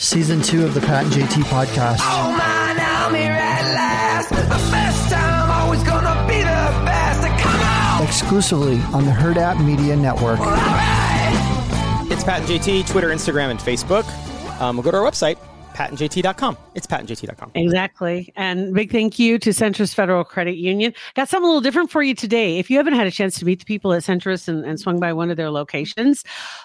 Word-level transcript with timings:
Season 0.00 0.40
two 0.40 0.64
of 0.64 0.74
the 0.74 0.80
Pat 0.80 1.06
and 1.06 1.12
JT 1.12 1.42
podcast. 1.46 1.98
Oh 2.02 2.30
man, 2.38 2.78
I'm 2.78 3.12
here 3.12 3.32
at 3.32 3.74
last. 3.74 4.28
The 4.28 4.36
best 4.70 5.10
time, 5.12 5.50
always 5.50 5.82
gonna 5.82 6.24
be 6.28 6.38
the 6.38 6.44
best. 6.86 7.42
Come 7.42 7.60
on! 7.60 8.06
Exclusively 8.06 8.78
on 8.94 9.06
the 9.06 9.10
Hurrdat 9.10 9.58
Media 9.64 9.96
Network. 9.96 10.38
It's 12.12 12.22
Pat 12.22 12.42
and 12.42 12.48
JT, 12.48 12.86
Twitter, 12.88 13.08
Instagram, 13.08 13.50
and 13.50 13.58
Facebook. 13.58 14.04
Um, 14.60 14.76
we'll 14.76 14.84
go 14.84 14.92
to 14.92 14.98
our 14.98 15.02
website, 15.10 15.36
patandjt.com. 15.78 16.56
It's 16.74 16.86
patandjt.com. 16.86 17.52
Exactly. 17.54 18.32
And 18.36 18.74
big 18.74 18.90
thank 18.90 19.18
you 19.18 19.38
to 19.38 19.50
Centris 19.50 19.94
Federal 19.94 20.24
Credit 20.24 20.56
Union. 20.56 20.92
Got 21.14 21.28
something 21.28 21.44
a 21.44 21.46
little 21.46 21.60
different 21.60 21.90
for 21.90 22.02
you 22.02 22.14
today. 22.14 22.58
If 22.58 22.68
you 22.70 22.76
haven't 22.76 22.94
had 22.94 23.06
a 23.06 23.10
chance 23.10 23.38
to 23.38 23.44
meet 23.44 23.60
the 23.60 23.64
people 23.64 23.92
at 23.92 24.02
Centris 24.02 24.48
and, 24.48 24.64
and 24.64 24.78
swung 24.80 24.98
by 24.98 25.12
one 25.12 25.30
of 25.30 25.36
their 25.36 25.50
locations, 25.50 26.24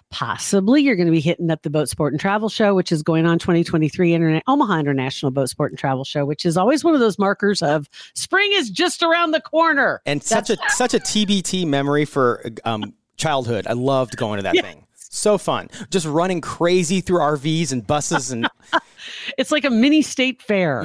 possibly 0.10 0.82
you're 0.82 0.96
going 0.96 1.08
to 1.08 1.12
be 1.12 1.20
hitting 1.22 1.52
up 1.52 1.62
the 1.62 1.70
Boat 1.70 1.90
Sport 1.90 2.14
and 2.14 2.20
Travel 2.20 2.50
Show, 2.50 2.74
which 2.76 2.92
is 2.92 3.04
going 3.04 3.26
on 3.26 3.40
2023 3.40 4.12
Interna- 4.12 4.42
Omaha 4.48 4.80
International 4.80 5.32
Boat 5.32 5.50
Sport 5.50 5.72
and 5.72 5.80
Travel 5.80 6.04
Show, 6.04 6.26
which 6.26 6.46
is 6.46 6.58
always 6.58 6.84
one 6.84 6.94
of 6.94 7.00
those 7.00 7.20
markers 7.20 7.62
of 7.62 7.88
spring 8.16 8.52
is 8.54 8.70
just 8.70 9.04
around 9.04 9.32
the 9.32 9.42
corner. 9.42 10.02
And 10.06 10.24
such 10.24 10.50
a 10.50 10.58
such 10.70 10.94
a 10.94 11.00
TBT 11.00 11.66
memory 11.68 12.06
for 12.06 12.44
um, 12.66 12.94
childhood. 13.18 13.68
I 13.68 13.74
loved 13.74 14.18
going 14.18 14.38
to 14.38 14.44
that 14.44 14.56
Yeah. 14.56 14.62
thing. 14.64 14.80
So 14.96 15.38
fun. 15.38 15.70
Just 15.92 16.08
running 16.08 16.42
crazy 16.42 17.00
through 17.00 17.20
RVs 17.20 17.72
and 17.72 17.86
buses 17.86 18.32
and 18.32 18.48
It's 19.38 19.52
like 19.52 19.66
a 19.66 19.70
mini 19.70 20.02
state 20.02 20.42
fair. 20.42 20.82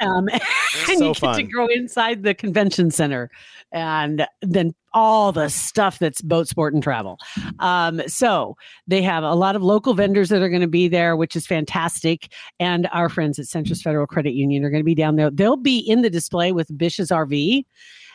Um, 0.00 0.28
and 0.30 0.98
So 0.98 1.08
you 1.08 1.14
get 1.14 1.34
to 1.36 1.42
go 1.42 1.66
inside 1.66 2.22
the 2.22 2.34
convention 2.34 2.90
center 2.90 3.30
and 3.72 4.26
then 4.42 4.74
all 4.92 5.32
the 5.32 5.48
stuff 5.48 5.98
that's 5.98 6.20
boat 6.20 6.48
sport 6.48 6.74
and 6.74 6.82
travel. 6.82 7.18
Um, 7.60 8.02
so 8.08 8.56
they 8.86 9.02
have 9.02 9.22
a 9.22 9.34
lot 9.34 9.54
of 9.54 9.62
local 9.62 9.94
vendors 9.94 10.28
that 10.30 10.42
are 10.42 10.48
going 10.48 10.60
to 10.60 10.68
be 10.68 10.88
there, 10.88 11.16
which 11.16 11.36
is 11.36 11.46
fantastic. 11.46 12.32
And 12.58 12.88
our 12.92 13.08
friends 13.08 13.38
at 13.38 13.46
Centris 13.46 13.82
Federal 13.82 14.06
Credit 14.06 14.32
Union 14.32 14.64
are 14.64 14.70
going 14.70 14.80
to 14.80 14.84
be 14.84 14.94
down 14.94 15.16
there. 15.16 15.30
They'll 15.30 15.56
be 15.56 15.78
in 15.78 16.02
the 16.02 16.10
display 16.10 16.52
with 16.52 16.76
Bish's 16.76 17.10
RV. 17.10 17.64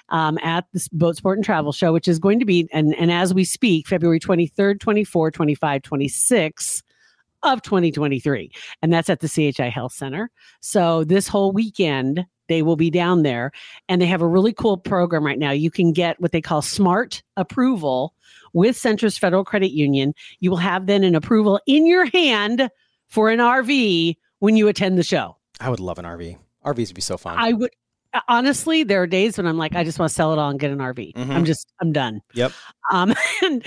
Um, 0.09 0.37
at 0.43 0.65
the 0.71 0.87
boat 0.91 1.15
sport 1.15 1.39
and 1.39 1.43
travel 1.43 1.71
show, 1.71 1.91
which 1.91 2.07
is 2.07 2.19
going 2.19 2.37
to 2.37 2.45
be, 2.45 2.69
and, 2.71 2.93
and 2.93 3.11
as 3.11 3.33
we 3.33 3.43
speak, 3.43 3.87
February 3.87 4.19
23rd, 4.19 4.79
24, 4.79 5.31
25, 5.31 5.81
26 5.81 6.83
of 7.45 7.61
2023. 7.61 8.51
And 8.81 8.91
that's 8.93 9.09
at 9.09 9.19
the 9.19 9.27
CHI 9.29 9.69
Health 9.69 9.93
Center. 9.93 10.29
So 10.61 11.03
this 11.03 11.27
whole 11.27 11.51
weekend, 11.51 12.25
they 12.47 12.61
will 12.61 12.75
be 12.75 12.89
down 12.89 13.23
there 13.23 13.51
and 13.89 14.01
they 14.01 14.05
have 14.05 14.21
a 14.21 14.27
really 14.27 14.53
cool 14.53 14.77
program 14.77 15.25
right 15.25 15.39
now. 15.39 15.51
You 15.51 15.71
can 15.71 15.93
get 15.93 16.19
what 16.19 16.31
they 16.31 16.41
call 16.41 16.61
smart 16.61 17.23
approval 17.37 18.13
with 18.53 18.75
Centris 18.77 19.17
Federal 19.19 19.43
Credit 19.43 19.71
Union. 19.71 20.13
You 20.39 20.49
will 20.51 20.57
have 20.57 20.85
then 20.85 21.03
an 21.03 21.15
approval 21.15 21.59
in 21.65 21.85
your 21.87 22.05
hand 22.05 22.69
for 23.07 23.29
an 23.29 23.39
RV 23.39 24.15
when 24.39 24.55
you 24.55 24.67
attend 24.67 24.97
the 24.97 25.03
show. 25.03 25.37
I 25.59 25.69
would 25.69 25.79
love 25.79 25.97
an 25.99 26.05
RV. 26.05 26.37
RVs 26.65 26.87
would 26.87 26.95
be 26.95 27.01
so 27.01 27.17
fun. 27.17 27.35
I 27.37 27.53
would 27.53 27.71
honestly, 28.27 28.83
there 28.83 29.01
are 29.01 29.07
days 29.07 29.37
when 29.37 29.45
I'm 29.47 29.57
like, 29.57 29.75
I 29.75 29.83
just 29.83 29.99
want 29.99 30.09
to 30.09 30.15
sell 30.15 30.31
it 30.33 30.39
all 30.39 30.49
and 30.49 30.59
get 30.59 30.71
an 30.71 30.79
RV. 30.79 31.13
Mhm. 31.13 31.29
I'm 31.29 31.45
just, 31.45 31.71
I'm 31.81 31.91
done. 31.91 32.21
Yep. 32.33 32.51
Um, 32.91 33.13
and 33.43 33.61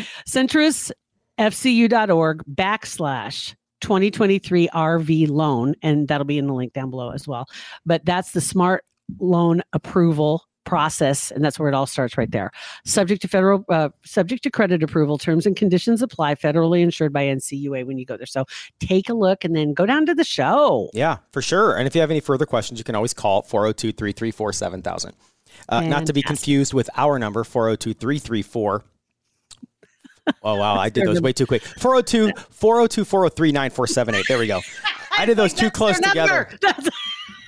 centrisfcu.org 1.39 2.43
backslash 2.55 3.55
2023 3.81 4.69
RV 4.69 5.29
loan. 5.29 5.75
And 5.83 6.09
that'll 6.09 6.25
be 6.25 6.39
in 6.39 6.47
the 6.47 6.55
link 6.55 6.73
down 6.73 6.91
below 6.91 7.11
as 7.11 7.27
well. 7.27 7.47
But 7.87 8.05
that's 8.05 8.33
the 8.33 8.41
smart 8.41 8.85
loan 9.19 9.63
approval 9.73 10.45
process 10.65 11.31
and 11.31 11.43
that's 11.43 11.59
where 11.59 11.71
it 11.71 11.75
all 11.75 11.87
starts 11.87 12.19
right 12.19 12.31
there 12.31 12.51
subject 12.85 13.23
to 13.23 13.27
federal 13.27 13.65
uh, 13.71 13.89
subject 14.05 14.43
to 14.43 14.51
credit 14.51 14.83
approval 14.83 15.17
terms 15.17 15.47
and 15.47 15.57
conditions 15.57 16.03
apply 16.03 16.35
federally 16.35 16.83
insured 16.83 17.11
by 17.11 17.25
ncua 17.25 17.87
when 17.87 17.97
you 17.97 18.05
go 18.05 18.19
there 18.19 18.27
so 18.27 18.45
take 18.79 19.09
a 19.09 19.15
look 19.15 19.47
and 19.47 19.57
then 19.57 19.73
go 19.73 19.87
down 19.87 20.05
to 20.05 20.15
the 20.15 20.25
show 20.25 20.69
Yeah, 20.93 21.19
for 21.33 21.43
sure. 21.43 21.77
And 21.77 21.87
if 21.87 21.95
you 21.95 22.01
have 22.01 22.11
any 22.11 22.21
further 22.21 22.47
questions, 22.47 22.79
you 22.79 22.85
can 22.85 22.95
always 22.95 23.15
call 23.15 23.43
402 23.43 23.93
334 23.93 24.53
7000. 24.53 25.15
Uh, 25.69 25.81
Not 25.81 26.07
to 26.07 26.13
be 26.13 26.23
confused 26.23 26.75
with 26.75 26.91
our 26.97 27.19
number, 27.19 27.45
402 27.45 27.95
334. 27.95 28.85
Oh, 30.43 30.57
wow. 30.57 30.77
I 30.77 30.89
did 30.89 31.07
those 31.07 31.21
way 31.21 31.33
too 31.33 31.47
quick. 31.47 31.63
402 31.63 32.33
402 32.51 33.05
403 33.05 33.53
9478. 33.53 34.25
There 34.29 34.39
we 34.39 34.47
go. 34.47 34.61
I 35.17 35.27
did 35.27 35.37
those 35.37 35.55
too 35.55 35.71
close 35.71 35.99
together. 35.99 36.49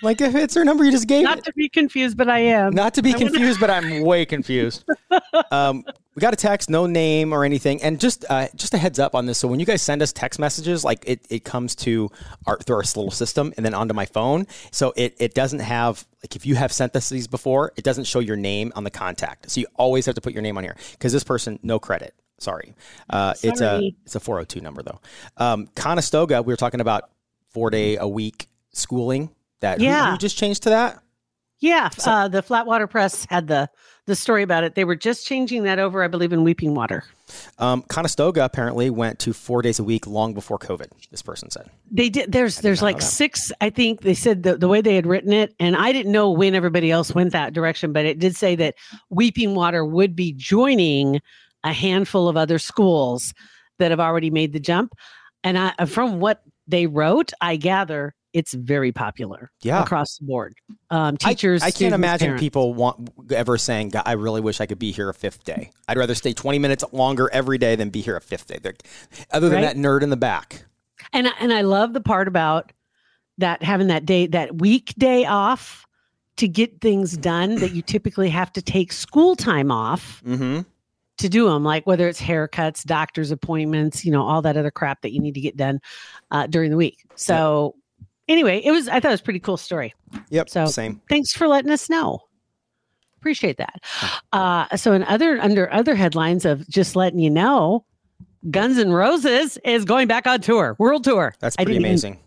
Like, 0.02 0.22
if 0.22 0.34
it's 0.34 0.54
her 0.54 0.64
number, 0.64 0.82
you 0.82 0.90
just 0.90 1.06
gave 1.06 1.24
not 1.24 1.38
it. 1.38 1.44
to 1.44 1.52
be 1.52 1.68
confused 1.68 2.16
but 2.16 2.28
i 2.28 2.38
am 2.38 2.74
Not 2.74 2.94
to 2.94 3.02
be 3.02 3.12
confused, 3.12 3.60
but 3.60 3.68
I'm 3.68 4.02
way 4.02 4.24
confused. 4.24 4.82
Um, 5.50 5.84
we 6.14 6.20
got 6.20 6.32
a 6.32 6.36
text, 6.36 6.68
no 6.68 6.86
name 6.86 7.32
or 7.32 7.44
anything, 7.44 7.82
and 7.82 8.00
just 8.00 8.24
uh, 8.28 8.48
just 8.54 8.74
a 8.74 8.78
heads 8.78 8.98
up 8.98 9.14
on 9.14 9.26
this. 9.26 9.38
So 9.38 9.46
when 9.46 9.60
you 9.60 9.66
guys 9.66 9.80
send 9.80 10.02
us 10.02 10.12
text 10.12 10.40
messages, 10.40 10.84
like 10.84 11.04
it, 11.06 11.24
it 11.30 11.44
comes 11.44 11.74
to 11.76 12.10
our 12.46 12.58
through 12.58 12.76
our 12.76 12.82
little 12.82 13.10
system 13.10 13.52
and 13.56 13.64
then 13.64 13.74
onto 13.74 13.94
my 13.94 14.06
phone. 14.06 14.46
So 14.70 14.92
it 14.96 15.16
it 15.18 15.34
doesn't 15.34 15.60
have 15.60 16.06
like 16.22 16.34
if 16.34 16.44
you 16.46 16.56
have 16.56 16.72
sent 16.72 16.96
us 16.96 17.08
these 17.08 17.26
before, 17.26 17.72
it 17.76 17.84
doesn't 17.84 18.04
show 18.04 18.18
your 18.18 18.36
name 18.36 18.72
on 18.74 18.84
the 18.84 18.90
contact. 18.90 19.50
So 19.50 19.60
you 19.60 19.66
always 19.76 20.04
have 20.06 20.14
to 20.16 20.20
put 20.20 20.32
your 20.32 20.42
name 20.42 20.58
on 20.58 20.64
here 20.64 20.76
because 20.92 21.12
this 21.12 21.24
person 21.24 21.58
no 21.62 21.78
credit. 21.78 22.14
Sorry, 22.40 22.74
uh, 23.10 23.34
it's 23.42 23.60
a 23.60 23.92
it's 24.04 24.14
a 24.16 24.20
402 24.20 24.60
number 24.60 24.82
though. 24.82 25.00
Um, 25.36 25.68
Conestoga, 25.76 26.42
we 26.42 26.52
were 26.52 26.56
talking 26.56 26.80
about 26.80 27.10
four 27.50 27.70
day 27.70 27.96
a 27.98 28.08
week 28.08 28.48
schooling. 28.72 29.30
That 29.60 29.78
who- 29.78 29.84
Yeah. 29.84 30.12
who 30.12 30.18
just 30.18 30.38
changed 30.38 30.62
to 30.64 30.70
that? 30.70 31.02
Yeah, 31.62 31.90
uh, 32.06 32.26
the 32.28 32.42
Flatwater 32.42 32.88
Press 32.88 33.26
had 33.28 33.46
the 33.46 33.68
the 34.06 34.16
story 34.16 34.42
about 34.42 34.64
it. 34.64 34.74
They 34.74 34.84
were 34.84 34.96
just 34.96 35.26
changing 35.26 35.64
that 35.64 35.78
over, 35.78 36.02
I 36.02 36.08
believe, 36.08 36.32
in 36.32 36.42
Weeping 36.42 36.74
Water. 36.74 37.04
Um, 37.58 37.82
Conestoga 37.82 38.44
apparently 38.44 38.88
went 38.88 39.18
to 39.20 39.32
four 39.34 39.60
days 39.60 39.78
a 39.78 39.84
week 39.84 40.06
long 40.06 40.32
before 40.32 40.58
COVID. 40.58 40.86
This 41.10 41.20
person 41.22 41.50
said. 41.50 41.68
They 41.90 42.08
did. 42.08 42.32
There's 42.32 42.56
there's 42.60 42.80
like 42.80 43.02
six. 43.02 43.52
I 43.60 43.68
think 43.68 44.00
they 44.00 44.14
said 44.14 44.42
the, 44.42 44.56
the 44.56 44.66
way 44.68 44.80
they 44.80 44.94
had 44.96 45.06
written 45.06 45.34
it, 45.34 45.54
and 45.60 45.76
I 45.76 45.92
didn't 45.92 46.12
know 46.12 46.30
when 46.30 46.54
everybody 46.54 46.90
else 46.90 47.14
went 47.14 47.32
that 47.32 47.52
direction, 47.52 47.92
but 47.92 48.06
it 48.06 48.18
did 48.18 48.34
say 48.34 48.56
that 48.56 48.74
Weeping 49.10 49.54
Water 49.54 49.84
would 49.84 50.16
be 50.16 50.32
joining 50.32 51.20
a 51.64 51.72
handful 51.72 52.28
of 52.28 52.36
other 52.36 52.58
schools 52.58 53.34
that 53.78 53.90
have 53.90 54.00
already 54.00 54.30
made 54.30 54.52
the 54.52 54.60
jump. 54.60 54.92
And 55.44 55.58
I, 55.58 55.72
from 55.86 56.20
what 56.20 56.42
they 56.66 56.86
wrote, 56.86 57.32
I 57.40 57.56
gather 57.56 58.14
it's 58.32 58.54
very 58.54 58.92
popular 58.92 59.50
Yeah. 59.62 59.82
across 59.82 60.18
the 60.18 60.24
board. 60.26 60.54
Um, 60.90 61.16
I- 61.24 61.30
teachers, 61.30 61.62
I, 61.62 61.72
can't 61.72 61.94
imagine 61.94 62.26
parents. 62.26 62.40
people 62.40 62.74
want 62.74 63.10
ever 63.32 63.58
saying, 63.58 63.88
"God, 63.88 64.04
"I 64.06 64.12
really 64.12 64.40
wish 64.40 64.60
I 64.60 64.66
could 64.66 64.78
be 64.78 64.92
here 64.92 65.08
a 65.08 65.14
fifth 65.14 65.42
day." 65.42 65.72
I'd 65.88 65.96
rather 65.98 66.14
stay 66.14 66.32
twenty 66.32 66.60
minutes 66.60 66.84
longer 66.92 67.28
every 67.32 67.58
day 67.58 67.74
than 67.74 67.90
be 67.90 68.00
here 68.02 68.16
a 68.16 68.20
fifth 68.20 68.46
day. 68.46 68.58
They're- 68.62 68.76
other 69.32 69.48
than 69.48 69.62
Right. 69.62 69.74
that 69.74 69.76
nerd 69.76 70.02
in 70.02 70.10
the 70.10 70.16
back. 70.16 70.64
And 71.12 71.26
I- 71.26 71.32
and 71.40 71.52
I 71.52 71.62
love 71.62 71.92
the 71.92 72.00
part 72.00 72.28
about 72.28 72.70
that 73.38 73.64
having 73.64 73.88
that 73.88 74.06
day 74.06 74.26
that 74.28 74.58
weekday 74.58 75.24
off 75.24 75.84
to 76.36 76.46
get 76.46 76.80
things 76.80 77.16
done 77.16 77.56
that 77.56 77.72
you 77.72 77.82
typically 77.82 78.28
have 78.30 78.52
to 78.52 78.62
take 78.62 78.92
school 78.92 79.34
time 79.34 79.72
off 79.72 80.22
Mm-hmm. 80.24 80.60
To 81.20 81.28
do 81.28 81.48
them 81.48 81.62
like 81.64 81.86
whether 81.86 82.08
it's 82.08 82.20
haircuts 82.20 82.84
doctor's 82.84 83.30
appointments 83.30 84.04
you 84.04 84.12
know 84.12 84.22
all 84.22 84.42
that 84.42 84.56
other 84.56 84.70
crap 84.70 85.00
that 85.02 85.12
you 85.12 85.20
need 85.20 85.34
to 85.34 85.40
get 85.40 85.56
done 85.56 85.80
uh, 86.30 86.46
during 86.46 86.70
the 86.70 86.76
week 86.76 87.04
so 87.14 87.74
anyway 88.28 88.60
it 88.64 88.70
was 88.70 88.88
i 88.88 89.00
thought 89.00 89.08
it 89.08 89.12
was 89.12 89.20
a 89.20 89.24
pretty 89.24 89.40
cool 89.40 89.56
story 89.56 89.94
Yep. 90.30 90.48
So- 90.50 90.66
same. 90.66 91.00
thanks 91.08 91.32
for 91.32 91.46
letting 91.48 91.70
us 91.70 91.88
know 91.88 92.20
appreciate 93.18 93.58
that 93.58 93.82
uh, 94.32 94.74
so 94.76 94.92
in 94.92 95.02
other 95.04 95.40
under 95.40 95.72
other 95.72 95.94
headlines 95.94 96.44
of 96.44 96.66
just 96.68 96.96
letting 96.96 97.18
you 97.18 97.30
know 97.30 97.84
guns 98.50 98.78
N' 98.78 98.90
roses 98.92 99.58
is 99.64 99.84
going 99.84 100.08
back 100.08 100.26
on 100.26 100.40
tour 100.40 100.74
world 100.78 101.04
tour 101.04 101.34
That's 101.40 101.56
pretty 101.56 101.72
didn't 101.72 101.80
even- 101.82 101.90
amazing. 101.92 102.18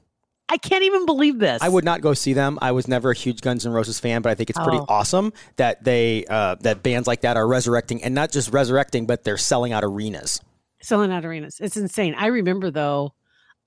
I 0.49 0.57
can't 0.57 0.83
even 0.83 1.05
believe 1.05 1.39
this. 1.39 1.61
I 1.63 1.69
would 1.69 1.85
not 1.85 2.01
go 2.01 2.13
see 2.13 2.33
them. 2.33 2.59
I 2.61 2.73
was 2.73 2.87
never 2.87 3.11
a 3.11 3.15
huge 3.15 3.41
Guns 3.41 3.65
N' 3.65 3.71
Roses 3.71 3.99
fan, 3.99 4.21
but 4.21 4.29
I 4.31 4.35
think 4.35 4.49
it's 4.49 4.59
pretty 4.59 4.77
Oh. 4.79 4.85
awesome 4.87 5.33
that 5.55 5.83
they 5.83 6.25
uh, 6.29 6.55
that 6.61 6.83
bands 6.83 7.07
like 7.07 7.21
that 7.21 7.37
are 7.37 7.47
resurrecting, 7.47 8.03
and 8.03 8.13
not 8.13 8.31
just 8.31 8.51
resurrecting, 8.53 9.05
but 9.07 9.23
they're 9.23 9.37
selling 9.37 9.71
out 9.73 9.83
arenas. 9.83 10.39
selling 10.81 11.11
out 11.11 11.25
arenas. 11.25 11.57
It's 11.59 11.77
insane. 11.77 12.13
I 12.17 12.27
remember 12.27 12.69
though, 12.71 13.13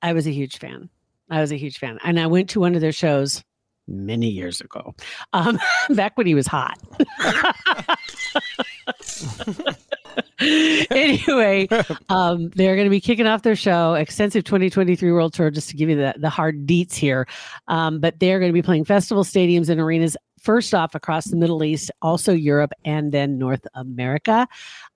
I 0.03 0.13
was 0.13 0.27
a 0.27 0.33
huge 0.33 0.59
fan. 0.59 0.91
I 1.31 1.41
was 1.41 1.51
a 1.51 1.57
huge 1.57 1.79
fan, 1.79 1.99
and 2.05 2.21
I 2.21 2.27
went 2.29 2.51
to 2.51 2.61
one 2.61 2.75
of 2.77 2.81
their 2.81 2.93
shows 2.93 3.43
many 3.89 4.29
years 4.29 4.61
ago, 4.61 4.95
um, 5.33 5.59
back 5.91 6.17
when 6.19 6.27
he 6.27 6.35
was 6.35 6.47
hot. 6.47 6.79
anyway, 10.41 11.69
um, 12.09 12.51
they're 12.51 12.75
going 12.75 12.87
to 12.87 12.91
be 12.91 13.01
kicking 13.01 13.27
off 13.27 13.43
their 13.43 13.57
show, 13.57 13.95
extensive 13.95 14.45
2023 14.45 15.11
World 15.13 15.33
Tour, 15.33 15.51
just 15.51 15.71
to 15.71 15.77
give 15.77 15.89
you 15.89 15.97
the, 15.97 16.15
the 16.19 16.31
hard 16.31 16.67
deets 16.67 16.95
here. 16.95 17.27
Um, 17.69 18.01
but 18.01 18.19
they're 18.21 18.39
going 18.39 18.51
to 18.51 18.55
be 18.55 18.63
playing 18.63 18.85
festival 18.85 19.25
stadiums 19.25 19.69
and 19.69 19.81
arenas 19.81 20.17
first 20.41 20.75
off 20.75 20.95
across 20.95 21.27
the 21.27 21.37
Middle 21.37 21.65
East, 21.65 21.91
also 22.03 22.33
Europe, 22.33 22.73
and 22.85 23.13
then 23.13 23.39
North 23.39 23.67
America. 23.75 24.47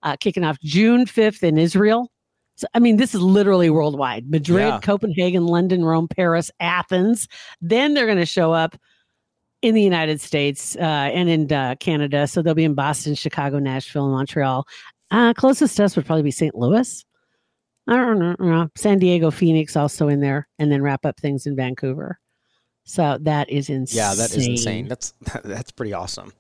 Uh, 0.02 0.16
kicking 0.16 0.44
off 0.44 0.60
June 0.60 1.06
5th 1.06 1.42
in 1.42 1.58
Israel. 1.58 2.10
So, 2.56 2.66
I 2.74 2.78
mean, 2.78 2.98
this 2.98 3.14
is 3.14 3.22
literally 3.22 3.70
worldwide 3.70 4.30
Madrid, 4.30 4.68
Yeah. 4.68 4.80
Copenhagen, 4.80 5.46
London, 5.46 5.84
Rome, 5.84 6.08
Paris, 6.08 6.50
Athens. 6.60 7.26
Then 7.62 7.94
they're 7.94 8.06
going 8.06 8.18
to 8.18 8.26
show 8.26 8.52
up 8.52 8.76
in 9.62 9.74
the 9.74 9.82
United 9.82 10.20
States 10.20 10.76
uh, 10.76 10.80
and 10.80 11.28
in 11.28 11.52
uh, 11.52 11.74
Canada. 11.80 12.26
So 12.26 12.42
they'll 12.42 12.54
be 12.54 12.64
in 12.64 12.74
Boston, 12.74 13.14
Chicago, 13.14 13.58
Nashville, 13.58 14.04
and 14.04 14.14
Montreal. 14.14 14.66
Uh, 15.10 15.34
closest 15.34 15.76
to 15.76 15.84
us 15.84 15.96
would 15.96 16.06
probably 16.06 16.22
be 16.22 16.30
St. 16.30 16.54
Louis. 16.54 17.04
I 17.88 17.96
don't 17.96 18.18
know, 18.18 18.30
I 18.32 18.34
don't 18.36 18.50
know. 18.50 18.68
San 18.76 18.98
Diego, 18.98 19.30
Phoenix 19.30 19.76
also 19.76 20.08
in 20.08 20.20
there, 20.20 20.46
and 20.58 20.70
then 20.70 20.82
wrap 20.82 21.04
up 21.04 21.18
things 21.18 21.46
in 21.46 21.56
Vancouver. 21.56 22.18
So 22.84 23.18
that 23.22 23.50
is 23.50 23.68
insane. 23.68 23.96
Yeah, 23.98 24.14
that 24.14 24.36
is 24.36 24.46
insane. 24.46 24.88
That's 24.88 25.12
that's 25.44 25.70
pretty 25.72 25.92
awesome. 25.92 26.32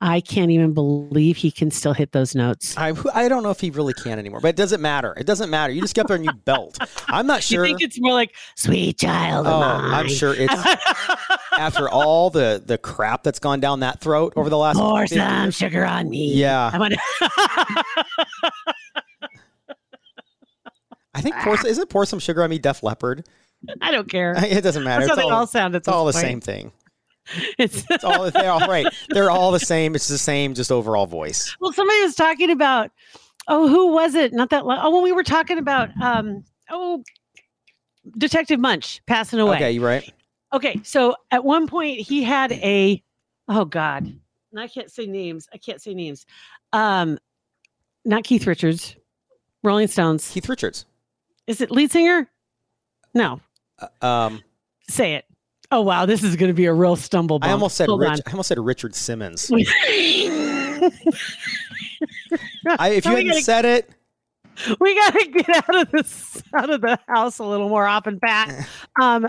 I 0.00 0.20
can't 0.20 0.50
even 0.50 0.74
believe 0.74 1.38
he 1.38 1.50
can 1.50 1.70
still 1.70 1.94
hit 1.94 2.12
those 2.12 2.34
notes. 2.34 2.76
I 2.76 2.92
I 3.14 3.28
don't 3.28 3.42
know 3.42 3.50
if 3.50 3.60
he 3.60 3.70
really 3.70 3.94
can 3.94 4.18
anymore, 4.18 4.40
but 4.40 4.48
it 4.48 4.56
doesn't 4.56 4.82
matter. 4.82 5.14
It 5.16 5.26
doesn't 5.26 5.48
matter. 5.48 5.72
You 5.72 5.80
just 5.80 5.94
get 5.94 6.02
up 6.02 6.08
there 6.08 6.16
and 6.16 6.24
you 6.24 6.32
belt. 6.44 6.78
I'm 7.08 7.26
not 7.26 7.42
sure. 7.42 7.64
You 7.64 7.70
think 7.70 7.82
it's 7.82 7.98
more 8.00 8.12
like 8.12 8.34
sweet 8.56 8.98
child 8.98 9.46
of 9.46 9.52
Oh. 9.54 9.64
I'm 9.64 10.08
sure 10.08 10.34
it's 10.36 10.52
after 11.58 11.88
all 11.88 12.30
the 12.30 12.62
the 12.64 12.78
crap 12.78 13.22
that's 13.22 13.38
gone 13.38 13.60
down 13.60 13.80
that 13.80 14.00
throat 14.00 14.32
over 14.36 14.48
the 14.50 14.58
last. 14.58 14.76
Pour 14.78 15.06
some 15.06 15.44
years. 15.44 15.56
sugar 15.56 15.84
on 15.84 16.08
me. 16.08 16.34
Yeah. 16.34 16.70
I 16.72 16.78
want 16.78 16.94
I 21.14 21.22
think 21.22 21.34
pour, 21.36 21.54
is 21.66 21.78
it 21.78 21.88
pour 21.88 22.04
some 22.04 22.18
sugar 22.18 22.42
on 22.42 22.50
me, 22.50 22.58
Def 22.58 22.82
Leppard? 22.82 23.26
I 23.80 23.90
don't 23.90 24.08
care. 24.08 24.34
It 24.44 24.60
doesn't 24.62 24.84
matter. 24.84 25.06
That's 25.06 25.10
how 25.10 25.14
It's 25.14 25.22
they 25.26 25.30
all, 25.32 25.40
all 25.40 25.46
sound 25.46 25.74
it's 25.74 25.88
all 25.88 26.04
the 26.04 26.12
this 26.12 26.20
same 26.20 26.40
thing. 26.40 26.72
It's 27.58 27.84
It's 27.90 28.04
all 28.04 28.30
they're 28.30 28.50
all 28.50 28.68
right. 28.68 28.86
They're 29.08 29.30
all 29.30 29.50
the 29.50 29.58
same. 29.60 29.94
It's 29.94 30.08
the 30.08 30.18
same, 30.18 30.54
just 30.54 30.70
overall 30.70 31.06
voice. 31.06 31.56
well, 31.60 31.72
somebody 31.72 32.00
was 32.02 32.14
talking 32.14 32.50
about. 32.50 32.90
Oh, 33.48 33.68
who 33.68 33.92
was 33.92 34.14
it? 34.14 34.32
Not 34.32 34.50
that 34.50 34.66
long. 34.66 34.78
Oh, 34.82 34.90
when 34.90 35.02
we 35.02 35.12
were 35.12 35.24
talking 35.24 35.58
about. 35.58 35.88
Um. 36.00 36.44
Oh, 36.70 37.02
Detective 38.18 38.60
Munch 38.60 39.00
passing 39.06 39.40
away. 39.40 39.56
Okay, 39.56 39.72
you're 39.72 39.84
right. 39.84 40.08
Okay, 40.52 40.80
so 40.84 41.14
at 41.30 41.44
one 41.44 41.66
point 41.66 41.98
he 42.00 42.22
had 42.22 42.52
a 42.52 43.02
oh 43.48 43.64
god, 43.64 44.04
and 44.04 44.60
I 44.60 44.68
can't 44.68 44.90
say 44.90 45.06
names. 45.06 45.48
I 45.52 45.58
can't 45.58 45.80
say 45.82 45.92
names. 45.94 46.24
Um, 46.72 47.18
not 48.04 48.24
Keith 48.24 48.46
Richards, 48.46 48.96
Rolling 49.62 49.88
Stones. 49.88 50.30
Keith 50.30 50.48
Richards. 50.48 50.86
Is 51.46 51.60
it 51.60 51.70
lead 51.70 51.90
singer? 51.90 52.28
No, 53.14 53.40
Uh, 53.80 54.06
Um, 54.06 54.42
say 54.88 55.14
it. 55.14 55.24
Oh 55.72 55.80
wow, 55.80 56.06
this 56.06 56.22
is 56.22 56.36
going 56.36 56.48
to 56.50 56.54
be 56.54 56.66
a 56.66 56.72
real 56.72 56.94
stumble. 56.96 57.38
I 57.42 57.50
almost 57.50 57.76
said 57.76 57.88
Hold 57.88 58.00
Rich, 58.02 58.10
on. 58.10 58.18
I 58.26 58.30
almost 58.30 58.48
said 58.48 58.58
Richard 58.60 58.94
Simmons. 58.94 59.50
I, 62.78 62.90
if 62.90 63.04
you 63.04 63.10
hadn't 63.10 63.28
gotta- 63.28 63.42
said 63.42 63.64
it, 63.64 63.90
we 64.80 64.94
got 64.94 65.12
to 65.14 65.26
get 65.28 65.48
out 65.68 65.74
of 65.82 65.90
this 65.90 66.42
out 66.54 66.70
of 66.70 66.80
the 66.82 66.98
house 67.08 67.38
a 67.40 67.44
little 67.44 67.68
more 67.68 67.86
often, 67.86 68.20
Pat. 68.20 68.66
Um, 69.00 69.26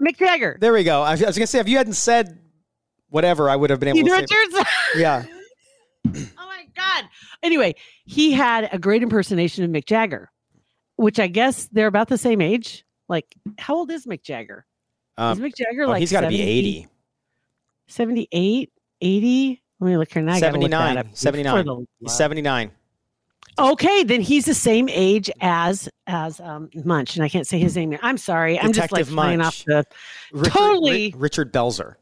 Mick 0.00 0.18
Jagger, 0.18 0.56
there 0.60 0.72
we 0.72 0.84
go. 0.84 1.02
I, 1.02 1.12
was 1.12 1.20
gonna 1.20 1.46
say 1.46 1.58
if 1.58 1.68
you 1.68 1.76
hadn't 1.76 1.94
said 1.94 2.38
whatever, 3.08 3.50
I 3.50 3.56
would 3.56 3.70
have 3.70 3.80
been 3.80 3.90
able 3.90 3.98
Keith 3.98 4.06
to 4.06 4.26
say. 4.28 4.36
Richards. 4.36 4.70
Yeah, 4.96 5.24
Oh 6.38 6.46
my 6.46 6.64
God. 6.74 7.04
Anyway, 7.42 7.74
he 8.04 8.32
had 8.32 8.68
a 8.72 8.78
great 8.78 9.02
impersonation 9.02 9.64
of 9.64 9.70
Mick 9.70 9.84
Jagger, 9.84 10.30
which 10.96 11.20
I 11.20 11.26
guess 11.26 11.68
they're 11.72 11.86
about 11.86 12.08
the 12.08 12.18
same 12.18 12.40
age. 12.40 12.84
Like, 13.08 13.26
how 13.58 13.76
old 13.76 13.90
is 13.90 14.06
Mick 14.06 14.22
Jagger? 14.22 14.66
um, 15.18 15.32
is 15.32 15.40
Mick 15.40 15.54
Jagger 15.56 15.84
oh, 15.84 15.88
like 15.88 16.00
he's 16.00 16.12
got 16.12 16.22
to 16.22 16.28
be 16.28 16.40
eighty. 16.40 16.86
78, 17.88 18.70
80? 19.00 19.62
Let 19.80 19.88
me 19.88 19.96
look 19.96 20.12
here 20.12 20.22
now. 20.22 20.34
I 20.34 20.40
gotta 20.40 20.58
look 20.58 20.70
79, 21.12 21.84
79. 22.06 22.70
Okay, 23.58 24.04
then 24.04 24.20
he's 24.20 24.46
the 24.46 24.54
same 24.54 24.88
age 24.88 25.30
as 25.40 25.88
as 26.06 26.40
um, 26.40 26.70
Munch, 26.84 27.16
and 27.16 27.24
I 27.24 27.28
can't 27.28 27.46
say 27.46 27.58
his 27.58 27.76
name. 27.76 27.96
I'm 28.02 28.18
sorry. 28.18 28.58
I'm 28.58 28.72
just 28.72 28.92
like 28.92 29.00
Detective 29.00 29.14
flying 29.14 29.40
off 29.40 29.64
the. 29.64 29.84
Richard, 30.32 30.52
Totally. 30.52 31.14
Richard 31.16 31.52
Belzer. 31.52 31.96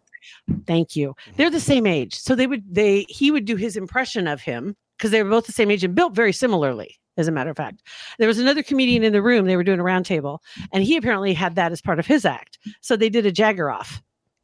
Thank 0.66 0.96
you. 0.96 1.10
Mm-hmm. 1.10 1.30
They're 1.36 1.50
the 1.50 1.60
same 1.60 1.86
age, 1.86 2.18
so 2.18 2.34
they 2.34 2.46
would 2.46 2.62
they 2.72 3.02
he 3.08 3.30
would 3.30 3.44
do 3.44 3.56
his 3.56 3.76
impression 3.76 4.26
of 4.26 4.40
him 4.40 4.76
because 4.96 5.10
they 5.10 5.22
were 5.22 5.30
both 5.30 5.46
the 5.46 5.52
same 5.52 5.70
age 5.70 5.84
and 5.84 5.94
built 5.94 6.14
very 6.14 6.32
similarly. 6.32 6.98
As 7.16 7.26
a 7.26 7.32
matter 7.32 7.50
of 7.50 7.56
fact, 7.56 7.82
there 8.18 8.28
was 8.28 8.38
another 8.38 8.62
comedian 8.62 9.02
in 9.02 9.12
the 9.12 9.22
room. 9.22 9.46
They 9.46 9.56
were 9.56 9.64
doing 9.64 9.80
a 9.80 9.84
roundtable, 9.84 10.38
and 10.72 10.84
he 10.84 10.96
apparently 10.96 11.34
had 11.34 11.56
that 11.56 11.72
as 11.72 11.80
part 11.80 11.98
of 11.98 12.06
his 12.06 12.24
act. 12.24 12.58
So 12.80 12.94
they 12.94 13.08
did 13.08 13.26
a 13.26 13.32
Jagger 13.32 13.70
off, 13.70 14.00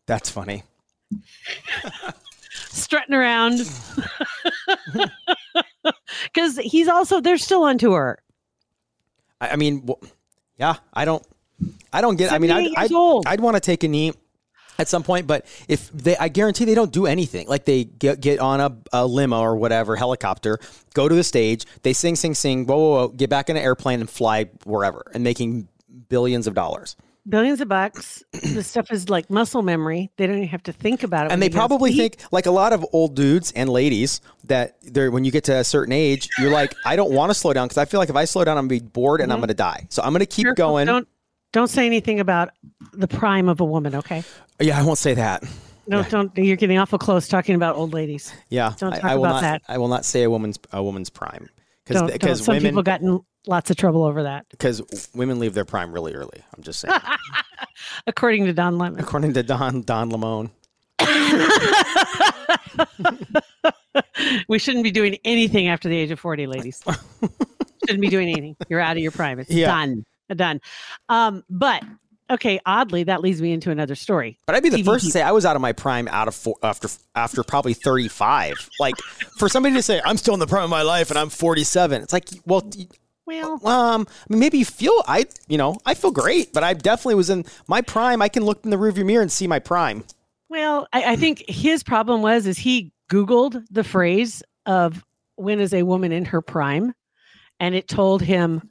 That's 0.07 0.29
funny. 0.29 0.65
strutting 2.75 3.15
around, 3.15 3.61
because 6.25 6.59
he's 6.59 6.89
also 6.89 7.21
they're 7.21 7.39
still 7.39 7.65
on 7.65 7.79
tour. 7.79 8.19
I, 9.41 9.51
I 9.51 9.57
mean, 9.57 9.87
wh- 9.89 10.05
yeah, 10.59 10.77
I 10.93 11.05
don't, 11.05 11.25
I 11.93 12.01
don't 12.01 12.17
get. 12.17 12.33
I 12.33 12.39
mean, 12.39 12.51
I'd, 12.51 12.71
I'd. 12.77 12.91
I'd 13.27 13.41
want 13.41 13.57
to 13.57 13.61
take 13.61 13.85
a 13.85 13.89
knee 13.89 14.13
at 14.79 14.89
some 14.89 15.03
point, 15.03 15.27
but 15.27 15.47
if 15.69 15.91
they, 15.93 16.17
I 16.17 16.29
guarantee 16.29 16.65
they 16.65 16.75
don't 16.75 16.93
do 16.93 17.07
anything. 17.07 17.47
Like 17.49 17.65
they 17.65 17.85
get 17.85 18.21
get 18.21 18.41
on 18.41 18.61
a, 18.61 18.77
a 18.93 19.07
limo 19.07 19.41
or 19.41 19.57
whatever 19.57 19.97
helicopter, 19.97 20.59
go 20.95 21.09
to 21.09 21.15
the 21.15 21.25
stage, 21.25 21.65
they 21.83 21.93
sing, 21.93 22.17
sing, 22.17 22.35
sing, 22.35 22.67
whoa, 22.67 22.77
whoa, 22.77 22.91
whoa, 22.91 23.09
get 23.09 23.31
back 23.31 23.49
in 23.51 23.57
an 23.57 23.63
airplane 23.63 24.01
and 24.01 24.11
fly 24.11 24.51
wherever, 24.65 25.11
and 25.15 25.23
making 25.23 25.69
billions 26.09 26.47
of 26.47 26.55
dollars. 26.55 26.97
Billions 27.27 27.61
of 27.61 27.69
bucks. 27.69 28.23
this 28.33 28.67
stuff 28.69 28.93
is 28.93 29.09
like 29.09 29.31
muscle 29.31 29.63
memory. 29.63 30.11
They 30.17 30.27
don't 30.27 30.37
even 30.37 30.49
have 30.49 30.63
to 30.65 30.73
think 30.73 31.03
about 31.03 31.27
it. 31.27 31.33
And 31.33 31.41
they 31.41 31.49
probably 31.49 31.93
think, 31.93 32.19
like 32.31 32.47
a 32.47 32.51
lot 32.51 32.73
of 32.73 32.85
old 32.93 33.17
dudes 33.17 33.51
and 33.53 33.71
ladies, 33.71 34.21
that 34.45 34.77
they're 34.83 35.11
when 35.11 35.25
you 35.25 35.31
get 35.31 35.45
to 35.45 35.57
a 35.57 35.65
certain 35.65 35.93
age, 35.93 36.29
you're 36.39 36.51
like, 36.51 36.75
I 36.85 36.97
don't 36.97 37.13
want 37.13 37.31
to 37.31 37.35
slow 37.35 37.53
down 37.53 37.67
because 37.67 37.79
I 37.79 37.87
feel 37.87 37.99
like 37.99 38.11
if 38.11 38.17
I 38.17 38.27
slow 38.27 38.45
down, 38.45 38.59
I'm 38.59 38.69
gonna 38.69 38.81
be 38.81 38.87
bored 38.87 39.21
and 39.21 39.33
I'm 39.33 39.37
mm-hmm. 39.37 39.45
gonna 39.45 39.55
die. 39.55 39.87
So 39.89 40.03
I'm 40.03 40.13
gonna 40.13 40.27
keep 40.27 40.45
Careful. 40.45 40.57
going. 40.57 40.87
Don't 40.87 41.09
don't 41.53 41.69
say 41.69 41.87
anything 41.87 42.21
about 42.21 42.51
the 42.93 43.09
prime 43.09 43.49
of 43.49 43.61
a 43.61 43.65
woman. 43.65 43.95
Okay. 43.95 44.25
Yeah, 44.61 44.79
I 44.79 44.83
won't 44.83 44.99
say 44.99 45.15
that. 45.15 45.45
No, 45.87 46.03
don't. 46.03 46.37
You're 46.37 46.57
getting 46.57 46.79
awful 46.79 46.99
close 46.99 47.29
talking 47.29 47.55
about 47.55 47.77
old 47.77 47.93
ladies. 47.93 48.33
Yeah, 48.49 48.73
Don't 48.79 48.95
I, 48.95 48.97
talk 48.99 49.11
I 49.11 49.15
will 49.17 49.25
about 49.27 49.35
not. 49.35 49.41
that. 49.43 49.63
I 49.69 49.79
will 49.79 49.89
not 49.89 50.05
say 50.05 50.23
a 50.23 50.31
woman's 50.31 50.59
a 50.73 50.83
woman's 50.83 51.11
prime 51.11 51.49
because 51.85 52.11
because 52.11 52.45
Some 52.45 52.57
women 52.57 52.71
people 52.71 52.83
got 52.83 53.01
in 53.03 53.21
lots 53.47 53.71
of 53.71 53.77
trouble 53.77 54.05
over 54.05 54.23
that, 54.25 54.47
because 54.51 54.83
women 55.15 55.39
leave 55.39 55.55
their 55.55 55.65
prime 55.65 55.93
really 55.93 56.15
early. 56.15 56.43
I'm 56.57 56.63
just 56.63 56.81
saying, 56.81 56.99
according 58.07 58.47
to 58.47 58.53
Don 58.53 58.79
Lemon. 58.79 59.01
according 59.01 59.35
to 59.35 59.43
Don 59.43 59.83
Don 59.83 60.11
Lemon. 60.11 60.51
we 64.49 64.59
shouldn't 64.59 64.85
be 64.85 64.91
doing 64.91 65.19
anything 65.25 65.69
after 65.69 65.89
the 65.89 65.97
age 65.97 66.11
of 66.11 66.21
40, 66.21 66.47
ladies. 66.47 66.83
shouldn't 67.87 68.01
be 68.01 68.09
doing 68.09 68.29
anything. 68.29 68.57
You're 68.69 68.81
out 68.81 68.97
of 68.97 69.03
your 69.03 69.13
prime. 69.13 69.39
It's 69.39 69.51
Yeah. 69.51 69.69
done. 69.69 70.05
Done. 70.35 70.61
Um, 71.09 71.45
but 71.51 71.83
okay, 72.31 72.59
oddly, 72.65 73.05
that 73.05 73.21
leads 73.21 73.43
me 73.43 73.53
into 73.53 73.71
another 73.71 73.95
story. 73.95 74.39
But 74.47 74.57
I'd 74.57 74.63
be 74.63 74.71
the 74.71 74.79
TVT. 74.79 74.85
first 74.85 75.05
to 75.05 75.11
say 75.11 75.23
I 75.23 75.33
was 75.33 75.45
out 75.45 75.55
of 75.55 75.63
my 75.63 75.73
prime 75.73 76.09
out 76.09 76.29
of 76.29 76.35
four, 76.35 76.57
after 76.63 76.89
after 77.15 77.43
probably 77.45 77.75
35. 77.75 78.71
Like 78.81 78.97
for 79.39 79.49
somebody 79.49 79.75
to 79.75 79.83
say 79.83 80.01
I'm 80.05 80.17
still 80.17 80.35
in 80.35 80.41
the 80.41 80.47
prime 80.47 80.65
of 80.65 80.71
my 80.71 80.83
life 80.83 81.11
and 81.11 81.19
I'm 81.19 81.29
47, 81.29 82.03
it's 82.03 82.13
like, 82.13 82.29
well, 82.47 82.69
Well, 83.27 83.67
um, 83.67 84.07
I 84.09 84.25
mean, 84.29 84.41
maybe 84.41 84.59
you 84.59 84.65
feel 84.65 85.03
I, 85.07 85.27
you 85.49 85.57
know, 85.57 85.79
I 85.87 85.95
feel 85.95 86.11
great, 86.11 86.53
but 86.53 86.63
I 86.63 86.75
definitely 86.75 87.15
was 87.15 87.31
in 87.31 87.45
my 87.67 87.81
prime. 87.81 88.21
I 88.21 88.29
can 88.29 88.45
look 88.45 88.65
in 88.65 88.71
the 88.71 88.77
rearview 88.77 89.05
mirror 89.05 89.23
and 89.23 89.33
see 89.33 89.47
my 89.47 89.59
prime. 89.59 90.05
Well, 90.49 90.87
I, 90.93 91.13
I 91.13 91.17
think 91.17 91.43
his 91.49 91.83
problem 91.83 92.23
was 92.23 92.47
is 92.47 92.59
he 92.59 92.93
Googled 93.11 93.65
the 93.71 93.85
phrase 93.85 94.43
of 94.67 95.05
when 95.37 95.59
is 95.59 95.73
a 95.73 95.83
woman 95.83 96.13
in 96.13 96.27
her 96.27 96.43
prime, 96.43 96.93
and 97.59 97.75
it 97.75 97.89
told 97.89 98.23
him 98.23 98.69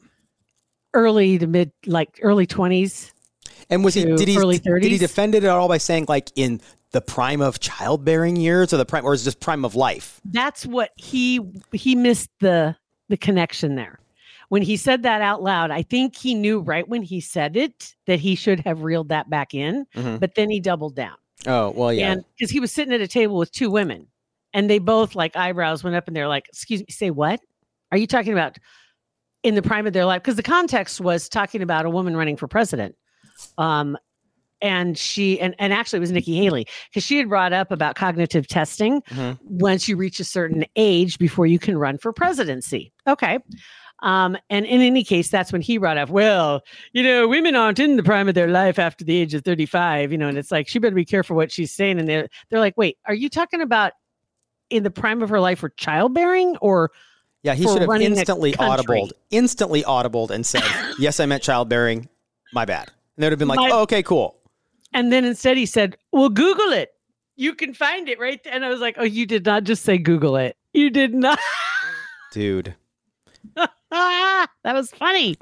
early 0.94 1.40
to 1.40 1.48
mid, 1.48 1.72
like 1.86 2.20
early 2.22 2.46
twenties. 2.46 3.12
And 3.70 3.84
was 3.84 3.96
he 3.96 4.06
did 4.06 4.28
he 4.28 4.38
early 4.38 4.60
did 4.60 4.84
he 4.84 4.98
defend 4.98 5.36
it 5.36 5.44
at 5.44 5.50
all 5.50 5.68
by 5.68 5.78
saying 5.78 6.06
like 6.08 6.32
in 6.36 6.62
the 6.92 7.02
prime 7.02 7.42
of 7.42 7.60
childbearing 7.60 8.36
years 8.36 8.72
or 8.72 8.78
the 8.78 8.86
prime 8.86 9.04
or 9.04 9.16
is 9.16 9.24
it 9.24 9.26
just 9.26 9.40
prime 9.40 9.66
of 9.66 9.76
life? 9.76 10.22
That's 10.26 10.66
what 10.66 10.92
he 10.96 11.40
he 11.72 11.96
missed 11.96 12.30
the 12.40 12.76
the 13.10 13.18
connection 13.18 13.76
there. 13.76 14.00
When 14.54 14.62
he 14.62 14.78
said 14.78 15.02
that 15.02 15.24
out 15.24 15.42
loud, 15.42 15.72
I 15.72 15.82
think 15.82 16.16
he 16.16 16.36
knew 16.36 16.60
right 16.60 16.88
when 16.88 17.02
he 17.02 17.20
said 17.22 17.58
it 17.58 17.96
that 18.06 18.20
he 18.20 18.36
should 18.36 18.60
have 18.60 18.84
reeled 18.84 19.10
that 19.10 19.28
back 19.28 19.56
in, 19.56 19.88
Mhm. 19.96 20.20
but 20.20 20.36
then 20.36 20.52
he 20.52 20.60
doubled 20.60 20.96
down. 20.96 21.16
Oh 21.48 21.72
well, 21.72 21.92
yeah. 21.92 22.18
Because 22.38 22.52
he 22.52 22.60
was 22.60 22.72
sitting 22.72 22.94
at 22.94 23.02
a 23.02 23.08
table 23.08 23.36
with 23.40 23.52
two 23.52 23.72
women 23.72 24.06
and 24.54 24.70
they 24.70 24.78
both 24.78 25.16
like 25.16 25.36
eyebrows 25.36 25.84
went 25.84 25.96
up 25.96 26.08
and 26.08 26.16
they're 26.16 26.28
like, 26.28 26.46
excuse 26.50 26.82
me, 26.82 26.86
say 26.92 27.10
what? 27.10 27.40
Are 27.92 27.98
you 27.98 28.06
talking 28.06 28.32
about 28.32 28.60
in 29.42 29.56
the 29.56 29.64
prime 29.64 29.88
of 29.88 29.94
their 29.94 30.06
life? 30.06 30.22
Because 30.22 30.36
the 30.36 30.44
context 30.44 31.02
was 31.02 31.28
talking 31.30 31.64
about 31.64 31.88
a 31.88 31.90
woman 31.90 32.16
running 32.16 32.38
for 32.38 32.48
president. 32.48 32.94
Um, 33.58 33.98
and 34.62 34.96
she 35.00 35.40
and, 35.40 35.56
and 35.58 35.74
actually 35.74 35.98
it 35.98 36.02
was 36.02 36.12
Nikki 36.12 36.38
Haley 36.38 36.68
because 36.92 37.04
she 37.04 37.18
had 37.18 37.28
brought 37.28 37.54
up 37.54 37.72
about 37.72 37.96
cognitive 37.96 38.48
testing 38.48 39.02
Mhm. 39.10 39.40
once 39.42 39.90
you 39.90 39.98
reach 39.98 40.20
a 40.20 40.24
certain 40.24 40.64
age 40.76 41.18
before 41.18 41.48
you 41.48 41.58
can 41.58 41.76
run 41.76 41.98
for 41.98 42.14
presidency. 42.14 42.94
Okay. 43.08 43.40
Um, 44.04 44.38
and 44.50 44.66
in 44.66 44.82
any 44.82 45.04
case, 45.04 45.30
that's 45.30 45.52
when 45.52 45.62
he 45.62 45.78
brought 45.78 45.98
up, 45.98 46.10
well, 46.10 46.62
you 46.92 47.02
know, 47.02 47.28
women 47.28 47.56
aren't 47.56 47.80
in 47.80 47.96
the 47.96 48.04
prime 48.04 48.28
of 48.28 48.36
their 48.36 48.50
life 48.50 48.78
after 48.78 49.04
the 49.04 49.16
age 49.16 49.34
of 49.34 49.44
35, 49.44 50.12
you 50.12 50.18
know, 50.18 50.28
and 50.28 50.38
it's 50.38 50.52
like 50.52 50.68
she 50.68 50.78
better 50.78 50.94
be 50.94 51.06
careful 51.06 51.36
what 51.36 51.52
she's 51.52 51.72
saying. 51.72 52.00
And 52.00 52.08
they're 52.08 52.28
they're 52.50 52.60
like, 52.60 52.78
wait, 52.78 52.98
are 53.06 53.14
you 53.16 53.30
talking 53.30 53.62
about 53.62 53.94
in 54.70 54.84
the 54.84 54.92
prime 54.92 55.24
of 55.24 55.30
her 55.30 55.40
life 55.40 55.60
for 55.60 55.70
childbearing 55.70 56.58
or 56.58 56.92
Yeah, 57.44 57.54
he 57.56 57.64
should 57.64 57.82
have 57.82 58.02
instantly 58.02 58.54
audibled, 58.54 59.12
instantly 59.32 59.84
audibled, 59.84 60.30
and 60.32 60.46
said, 60.46 60.64
"Yes, 61.00 61.20
I 61.20 61.26
meant 61.26 61.44
childbearing. 61.44 62.10
My 62.54 62.66
bad." 62.66 62.90
And 63.16 63.24
they'd 63.24 63.32
have 63.32 63.40
been 63.40 63.48
like, 63.48 63.58
My- 63.58 63.70
oh, 63.72 63.82
"Okay, 63.82 64.04
cool." 64.04 64.38
And 64.94 65.12
then 65.12 65.26
instead 65.26 65.58
he 65.58 65.66
said, 65.66 65.98
Well, 66.12 66.30
Google 66.30 66.72
it. 66.72 66.92
You 67.36 67.56
can 67.56 67.74
find 67.74 68.08
it 68.08 68.20
right 68.20 68.44
there. 68.44 68.54
And 68.54 68.64
I 68.64 68.70
was 68.70 68.80
like, 68.80 68.96
Oh, 68.98 69.04
you 69.04 69.26
did 69.26 69.46
not 69.46 69.64
just 69.64 69.84
say 69.84 69.98
Google 69.98 70.36
it. 70.36 70.56
You 70.74 70.90
did 70.90 71.14
not. 71.14 71.40
Dude, 72.32 72.76
that 73.92 74.48
was 74.66 74.92
funny. 74.92 75.38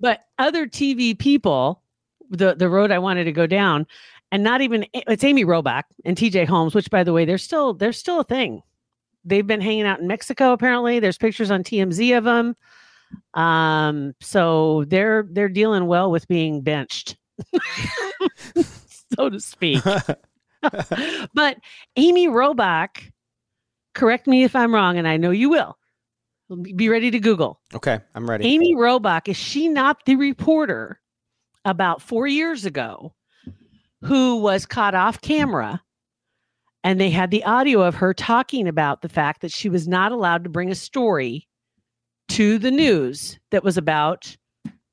But 0.00 0.24
other 0.38 0.66
TV 0.66 1.18
people, 1.18 1.82
the, 2.30 2.54
the 2.54 2.68
road 2.68 2.90
I 2.90 2.98
wanted 2.98 3.24
to 3.24 3.32
go 3.32 3.46
down, 3.46 3.86
and 4.32 4.42
not 4.42 4.60
even 4.60 4.86
it's 4.92 5.24
Amy 5.24 5.44
Robach 5.44 5.84
and 6.04 6.16
TJ 6.16 6.46
Holmes, 6.46 6.74
which 6.74 6.90
by 6.90 7.04
the 7.04 7.12
way, 7.12 7.24
they're 7.24 7.38
still 7.38 7.74
they're 7.74 7.92
still 7.92 8.20
a 8.20 8.24
thing. 8.24 8.62
They've 9.24 9.46
been 9.46 9.60
hanging 9.60 9.86
out 9.86 10.00
in 10.00 10.06
Mexico, 10.06 10.52
apparently. 10.52 11.00
There's 11.00 11.18
pictures 11.18 11.50
on 11.50 11.64
TMZ 11.64 12.16
of 12.16 12.24
them. 12.24 12.56
Um, 13.34 14.14
so 14.20 14.84
they're 14.88 15.26
they're 15.30 15.48
dealing 15.48 15.86
well 15.86 16.10
with 16.10 16.26
being 16.28 16.60
benched, 16.60 17.16
so 19.16 19.30
to 19.30 19.40
speak. 19.40 19.82
but 21.34 21.58
Amy 21.96 22.28
Robach, 22.28 23.10
correct 23.94 24.26
me 24.26 24.44
if 24.44 24.56
I'm 24.56 24.74
wrong, 24.74 24.98
and 24.98 25.06
I 25.06 25.16
know 25.16 25.30
you 25.30 25.48
will. 25.48 25.78
Be 26.74 26.88
ready 26.88 27.10
to 27.10 27.18
Google. 27.18 27.60
okay, 27.74 28.00
I'm 28.14 28.28
ready. 28.30 28.46
Amy 28.46 28.74
Robach, 28.74 29.28
is 29.28 29.36
she 29.36 29.66
not 29.68 30.04
the 30.04 30.16
reporter 30.16 31.00
about 31.64 32.00
four 32.00 32.26
years 32.28 32.64
ago 32.64 33.14
who 34.02 34.36
was 34.36 34.64
caught 34.66 34.94
off 34.94 35.20
camera? 35.20 35.82
And 36.84 37.00
they 37.00 37.10
had 37.10 37.32
the 37.32 37.42
audio 37.42 37.82
of 37.82 37.96
her 37.96 38.14
talking 38.14 38.68
about 38.68 39.02
the 39.02 39.08
fact 39.08 39.40
that 39.40 39.50
she 39.50 39.68
was 39.68 39.88
not 39.88 40.12
allowed 40.12 40.44
to 40.44 40.50
bring 40.50 40.70
a 40.70 40.76
story 40.76 41.48
to 42.28 42.58
the 42.58 42.70
news 42.70 43.40
that 43.50 43.64
was 43.64 43.76
about 43.76 44.36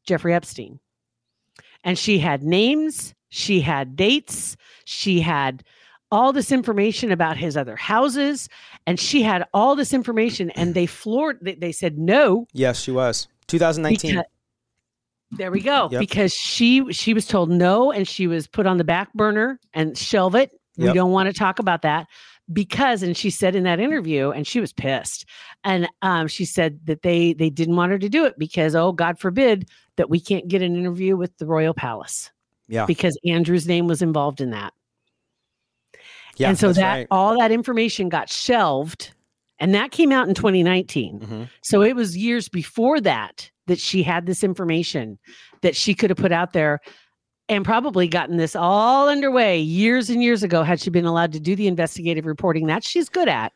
Jeffrey 0.07 0.33
Epstein. 0.33 0.79
And 1.83 1.99
she 1.99 2.17
had 2.17 2.41
names, 2.41 3.13
she 3.29 3.61
had 3.61 3.95
dates, 3.95 4.57
she 4.85 5.19
had 5.19 5.63
all 6.13 6.31
this 6.31 6.51
information 6.51 7.11
about 7.11 7.35
his 7.37 7.57
other 7.57 7.75
houses, 7.75 8.47
and 8.85 8.99
she 8.99 9.23
had 9.23 9.43
all 9.51 9.75
this 9.75 9.93
information. 9.93 10.51
And 10.51 10.75
they 10.75 10.85
floored, 10.85 11.39
they, 11.41 11.55
they 11.55 11.71
said, 11.71 11.97
no, 11.97 12.45
yes, 12.53 12.79
she 12.79 12.91
was 12.91 13.27
2019. 13.47 14.11
because- 14.11 14.25
there 15.31 15.49
we 15.49 15.61
go. 15.61 15.89
Yep. 15.91 15.99
Because 15.99 16.31
she 16.31 16.93
she 16.93 17.15
was 17.15 17.25
told 17.25 17.49
no, 17.49 17.91
and 17.91 18.07
she 18.07 18.27
was 18.27 18.45
put 18.45 18.67
on 18.67 18.77
the 18.77 18.83
back 18.83 19.11
burner 19.15 19.59
and 19.73 19.97
shelve 19.97 20.35
it. 20.35 20.51
We 20.77 20.85
Yep. 20.85 20.93
don't 20.93 21.11
want 21.11 21.25
to 21.25 21.33
talk 21.33 21.57
about 21.57 21.81
that 21.81 22.05
because, 22.51 23.01
and 23.01 23.17
she 23.17 23.31
said 23.31 23.55
in 23.55 23.63
that 23.63 23.79
interview, 23.79 24.29
and 24.29 24.45
she 24.45 24.59
was 24.59 24.71
pissed, 24.73 25.25
and 25.63 25.89
um, 26.03 26.27
she 26.27 26.45
said 26.45 26.79
that 26.85 27.01
they 27.01 27.33
they 27.33 27.49
didn't 27.49 27.75
want 27.75 27.91
her 27.91 27.97
to 27.97 28.09
do 28.09 28.25
it 28.25 28.37
because 28.37 28.75
oh 28.75 28.91
God 28.91 29.17
forbid 29.17 29.67
that 29.95 30.07
we 30.11 30.19
can't 30.19 30.47
get 30.47 30.61
an 30.61 30.75
interview 30.75 31.17
with 31.17 31.35
the 31.39 31.47
royal 31.47 31.73
palace 31.73 32.29
yeah, 32.67 32.85
because 32.85 33.17
Andrew's 33.25 33.67
name 33.67 33.87
was 33.87 34.03
involved 34.03 34.39
in 34.39 34.51
that 34.51 34.71
yeah, 36.37 36.49
and 36.49 36.57
so 36.57 36.73
that 36.73 36.91
right. 36.93 37.07
all 37.11 37.37
that 37.39 37.51
information 37.51 38.09
got 38.09 38.29
shelved 38.29 39.11
and 39.59 39.73
that 39.75 39.91
came 39.91 40.11
out 40.11 40.27
in 40.27 40.33
2019 40.33 41.19
Mhm. 41.19 41.49
so 41.61 41.81
it 41.81 41.95
was 41.95 42.17
years 42.17 42.49
before 42.49 42.99
that 43.01 43.49
that 43.67 43.79
she 43.79 44.03
had 44.03 44.25
this 44.25 44.43
information 44.43 45.17
that 45.61 45.75
she 45.75 45.93
could 45.93 46.09
have 46.09 46.17
put 46.17 46.31
out 46.31 46.53
there 46.53 46.79
and 47.49 47.63
probably 47.65 48.07
gotten 48.07 48.37
this 48.37 48.55
all 48.55 49.07
underway 49.09 49.59
years 49.59 50.09
and 50.09 50.23
years 50.23 50.43
ago 50.43 50.63
had 50.63 50.79
she 50.79 50.89
been 50.89 51.05
allowed 51.05 51.31
to 51.33 51.39
do 51.39 51.55
the 51.55 51.67
investigative 51.67 52.25
reporting 52.25 52.67
that 52.67 52.83
she's 52.83 53.09
good 53.09 53.27
at 53.29 53.51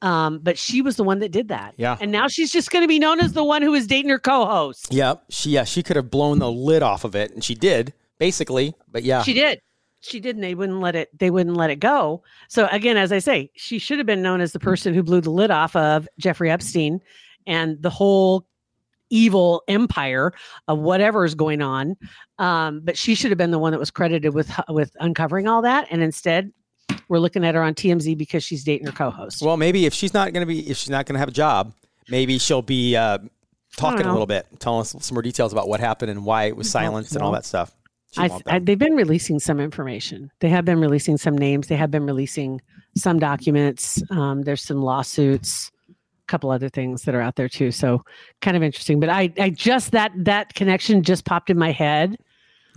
um, 0.00 0.38
but 0.40 0.56
she 0.56 0.80
was 0.80 0.94
the 0.96 1.02
one 1.02 1.18
that 1.18 1.32
did 1.32 1.48
that 1.48 1.74
Yeah. 1.76 1.96
and 2.00 2.12
now 2.12 2.28
she's 2.28 2.52
just 2.52 2.70
going 2.70 2.82
to 2.82 2.88
be 2.88 2.98
known 3.00 3.18
as 3.18 3.32
the 3.32 3.42
one 3.42 3.62
who 3.62 3.72
was 3.72 3.86
dating 3.86 4.10
her 4.10 4.18
co-host 4.18 4.92
Yep. 4.92 5.24
She 5.30 5.50
yeah, 5.50 5.64
she 5.64 5.82
could 5.82 5.96
have 5.96 6.10
blown 6.10 6.38
the 6.38 6.50
lid 6.52 6.82
off 6.82 7.02
of 7.04 7.16
it, 7.16 7.32
and 7.32 7.42
she 7.42 7.54
did 7.56 7.92
basically. 8.18 8.74
But 8.90 9.02
yeah, 9.04 9.22
She 9.22 9.32
did. 9.32 9.60
She 10.00 10.20
didn't 10.20 10.42
they 10.42 10.54
wouldn't 10.54 10.80
let 10.80 10.94
it. 10.94 11.16
They 11.18 11.30
wouldn't 11.30 11.56
let 11.56 11.70
it 11.70 11.80
go. 11.80 12.22
So 12.48 12.68
again, 12.70 12.96
as 12.96 13.12
I 13.12 13.18
say, 13.18 13.50
she 13.56 13.78
should 13.78 13.98
have 13.98 14.06
been 14.06 14.22
known 14.22 14.40
as 14.40 14.52
the 14.52 14.60
person 14.60 14.94
who 14.94 15.02
blew 15.02 15.20
the 15.20 15.30
lid 15.30 15.50
off 15.50 15.74
of 15.74 16.08
Jeffrey 16.18 16.50
Epstein 16.50 17.00
and 17.46 17.80
the 17.82 17.90
whole 17.90 18.46
evil 19.10 19.62
empire 19.68 20.32
of 20.68 20.78
whatever 20.78 21.24
is 21.24 21.34
going 21.34 21.62
on. 21.62 21.96
Um, 22.38 22.80
but 22.84 22.96
she 22.96 23.14
should 23.14 23.30
have 23.30 23.38
been 23.38 23.50
the 23.50 23.58
one 23.58 23.72
that 23.72 23.78
was 23.78 23.90
credited 23.90 24.34
with 24.34 24.52
with 24.68 24.94
uncovering 25.00 25.48
all 25.48 25.62
that. 25.62 25.88
And 25.90 26.02
instead, 26.02 26.52
we're 27.08 27.18
looking 27.18 27.44
at 27.44 27.54
her 27.54 27.62
on 27.62 27.74
TMZ 27.74 28.16
because 28.16 28.44
she's 28.44 28.64
dating 28.64 28.86
her 28.86 28.92
co-host. 28.92 29.42
Well, 29.42 29.56
maybe 29.56 29.86
if 29.86 29.94
she's 29.94 30.14
not 30.14 30.32
going 30.32 30.42
to 30.42 30.46
be, 30.46 30.68
if 30.68 30.76
she's 30.76 30.90
not 30.90 31.06
going 31.06 31.14
to 31.14 31.20
have 31.20 31.28
a 31.28 31.32
job, 31.32 31.72
maybe 32.08 32.38
she'll 32.38 32.62
be 32.62 32.96
uh, 32.96 33.18
talking 33.76 34.06
a 34.06 34.12
little 34.12 34.26
bit, 34.26 34.46
telling 34.58 34.82
us 34.82 34.94
some 34.98 35.14
more 35.14 35.22
details 35.22 35.52
about 35.52 35.68
what 35.68 35.80
happened 35.80 36.10
and 36.10 36.24
why 36.24 36.44
it 36.44 36.56
was 36.56 36.70
silenced 36.70 37.14
and 37.14 37.22
all 37.22 37.32
that 37.32 37.44
stuff. 37.44 37.74
I, 38.16 38.30
I, 38.46 38.58
they've 38.58 38.78
been 38.78 38.94
releasing 38.94 39.38
some 39.38 39.60
information. 39.60 40.30
They 40.40 40.48
have 40.48 40.64
been 40.64 40.80
releasing 40.80 41.18
some 41.18 41.36
names. 41.36 41.66
They 41.66 41.76
have 41.76 41.90
been 41.90 42.06
releasing 42.06 42.60
some 42.96 43.18
documents. 43.18 44.02
Um, 44.10 44.42
there's 44.42 44.62
some 44.62 44.82
lawsuits, 44.82 45.70
a 45.90 46.26
couple 46.26 46.50
other 46.50 46.70
things 46.70 47.02
that 47.02 47.14
are 47.14 47.20
out 47.20 47.36
there 47.36 47.48
too. 47.48 47.70
So 47.70 48.04
kind 48.40 48.56
of 48.56 48.62
interesting. 48.62 48.98
But 48.98 49.10
I, 49.10 49.32
I 49.38 49.50
just 49.50 49.92
that 49.92 50.12
that 50.16 50.54
connection 50.54 51.02
just 51.02 51.24
popped 51.26 51.50
in 51.50 51.58
my 51.58 51.70
head 51.70 52.16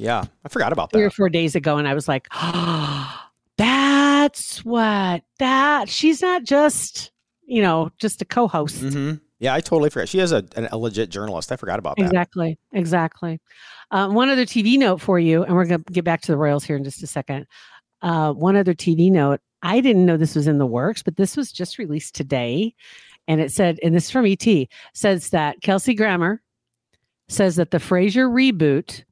yeah, 0.02 0.24
I 0.44 0.50
forgot 0.50 0.74
about 0.74 0.90
that. 0.90 0.98
three 0.98 1.06
or 1.06 1.12
four 1.12 1.30
days 1.30 1.56
ago, 1.56 1.78
and 1.78 1.88
I 1.88 1.94
was 1.94 2.08
like, 2.08 2.28
oh, 2.34 3.30
that's 3.58 4.66
what 4.66 5.24
that. 5.38 5.90
She's 5.90 6.22
not 6.22 6.44
just 6.44 7.12
you 7.46 7.62
know 7.62 7.92
just 8.00 8.22
a 8.22 8.26
co-host. 8.26 8.82
hmm 8.82 9.14
Yeah, 9.42 9.56
I 9.56 9.60
totally 9.60 9.90
forgot. 9.90 10.08
She 10.08 10.20
is 10.20 10.32
a, 10.32 10.46
an, 10.56 10.70
a 10.72 10.78
legit 10.78 11.10
journalist. 11.10 11.52
I 11.52 11.56
forgot 11.56 11.80
about 11.80 11.98
that. 11.98 12.04
Exactly. 12.04 12.60
Exactly. 12.74 13.42
Um, 13.90 14.14
one 14.14 14.30
other 14.30 14.46
TV 14.46 14.78
note 14.78 15.02
for 15.02 15.20
you, 15.20 15.44
and 15.44 15.56
we're 15.56 15.66
going 15.66 15.84
to 15.84 15.94
get 15.94 16.06
back 16.06 16.22
to 16.22 16.32
the 16.32 16.38
Royals 16.38 16.64
here 16.64 16.76
in 16.76 16.84
just 16.84 17.02
a 17.02 17.08
second. 17.08 17.48
Uh, 18.04 18.34
one 18.34 18.56
other 18.56 18.76
TV 18.76 19.12
note. 19.12 19.40
I 19.64 19.82
didn't 19.82 20.06
know 20.06 20.16
this 20.16 20.36
was 20.36 20.46
in 20.46 20.60
the 20.60 20.68
works, 20.68 21.02
but 21.02 21.18
this 21.18 21.36
was 21.36 21.52
just 21.52 21.80
released 21.80 22.14
today. 22.14 22.76
And 23.28 23.42
it 23.42 23.52
said, 23.52 23.80
and 23.84 23.96
this 23.96 24.06
is 24.06 24.12
from 24.12 24.28
ET, 24.28 24.46
says 24.94 25.30
that 25.30 25.60
Kelsey 25.62 25.96
Grammer 25.96 26.44
says 27.28 27.56
that 27.56 27.72
the 27.72 27.80
Frasier 27.80 28.30
reboot 28.30 29.04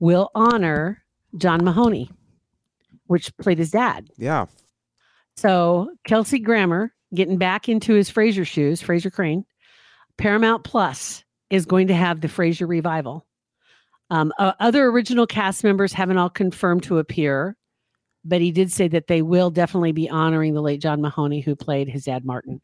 will 0.00 0.32
honor 0.34 1.04
John 1.38 1.64
Mahoney, 1.64 2.10
which 3.06 3.36
played 3.36 3.58
his 3.58 3.70
dad. 3.70 4.10
Yeah. 4.16 4.46
So 5.36 5.92
Kelsey 6.04 6.40
Grammer 6.40 6.92
getting 7.14 7.38
back 7.38 7.68
into 7.68 7.94
his 7.94 8.10
Frasier 8.10 8.46
shoes, 8.46 8.82
Frasier 8.82 9.12
Crane. 9.12 9.44
Paramount 10.18 10.64
Plus 10.64 11.24
is 11.50 11.66
going 11.66 11.88
to 11.88 11.94
have 11.94 12.20
the 12.20 12.28
Frasier 12.28 12.68
revival. 12.68 13.26
Um, 14.10 14.32
uh, 14.38 14.52
other 14.60 14.86
original 14.86 15.26
cast 15.26 15.64
members 15.64 15.92
haven't 15.92 16.16
all 16.18 16.30
confirmed 16.30 16.84
to 16.84 16.98
appear, 16.98 17.56
but 18.24 18.40
he 18.40 18.52
did 18.52 18.70
say 18.72 18.88
that 18.88 19.08
they 19.08 19.22
will 19.22 19.50
definitely 19.50 19.92
be 19.92 20.08
honoring 20.08 20.54
the 20.54 20.62
late 20.62 20.80
John 20.80 21.00
Mahoney, 21.00 21.40
who 21.40 21.56
played 21.56 21.88
his 21.88 22.04
dad 22.04 22.24
Martin. 22.24 22.60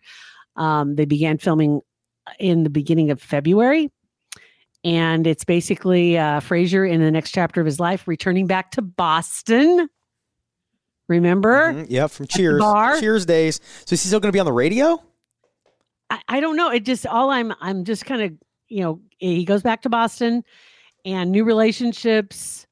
Um, 0.56 0.94
they 0.94 1.04
began 1.04 1.38
filming 1.38 1.80
in 2.38 2.62
the 2.62 2.70
beginning 2.70 3.10
of 3.10 3.20
February, 3.20 3.90
and 4.84 5.26
it's 5.26 5.44
basically 5.44 6.16
uh, 6.16 6.40
Frasier 6.40 6.88
in 6.88 7.00
the 7.00 7.10
next 7.10 7.32
chapter 7.32 7.60
of 7.60 7.66
his 7.66 7.80
life, 7.80 8.06
returning 8.06 8.46
back 8.46 8.70
to 8.72 8.82
Boston. 8.82 9.88
Remember? 11.08 11.72
Mhm. 11.72 11.86
Yeah, 11.88 12.06
from 12.06 12.26
Cheers. 12.26 12.62
Cheers 13.00 13.26
days. 13.26 13.60
So 13.84 13.94
is 13.94 14.02
he 14.02 14.08
still 14.08 14.20
going 14.20 14.30
to 14.30 14.36
be 14.36 14.40
on 14.40 14.46
the 14.46 14.52
radio? 14.52 15.02
I, 16.12 16.20
I 16.28 16.40
don't 16.40 16.56
know. 16.56 16.70
It 16.70 16.84
just 16.84 17.06
all 17.06 17.30
I'm 17.30 17.52
I'm 17.60 17.84
just 17.84 18.04
kind 18.06 18.22
of 18.22 18.32
you 18.68 18.82
know 18.82 19.00
he 19.18 19.44
goes 19.44 19.62
back 19.62 19.82
to 19.82 19.88
Boston 19.88 20.44
and 21.04 21.30
new 21.32 21.44
relationships 21.44 22.66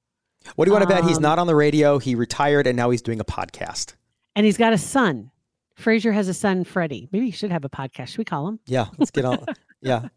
What 0.56 0.64
do 0.64 0.70
you 0.70 0.73
want 0.73 0.88
to 0.88 0.94
bet? 0.94 1.04
He's 1.04 1.16
Um, 1.16 1.23
not 1.23 1.38
on 1.38 1.47
the 1.47 1.54
radio. 1.54 1.99
He 1.99 2.14
retired 2.14 2.66
and 2.66 2.76
now 2.76 2.90
he's 2.90 3.02
doing 3.02 3.20
a 3.20 3.25
podcast. 3.25 3.94
and 4.37 4.47
he's 4.47 4.56
got 4.56 4.73
a 4.73 4.78
son. 4.78 5.30
Frasier 5.78 6.12
has 6.12 6.28
a 6.28 6.35
son, 6.35 6.64
Freddie. 6.64 7.09
Maybe 7.12 7.26
he 7.26 7.30
should 7.32 7.50
have 7.50 7.64
a 7.64 7.70
podcast. 7.70 8.09
Should 8.09 8.18
we 8.18 8.25
call 8.26 8.47
him? 8.49 8.61
Yeah, 8.66 8.87
let's 8.99 9.11
get 9.11 9.25
on. 9.25 9.44
yeah. 9.80 10.09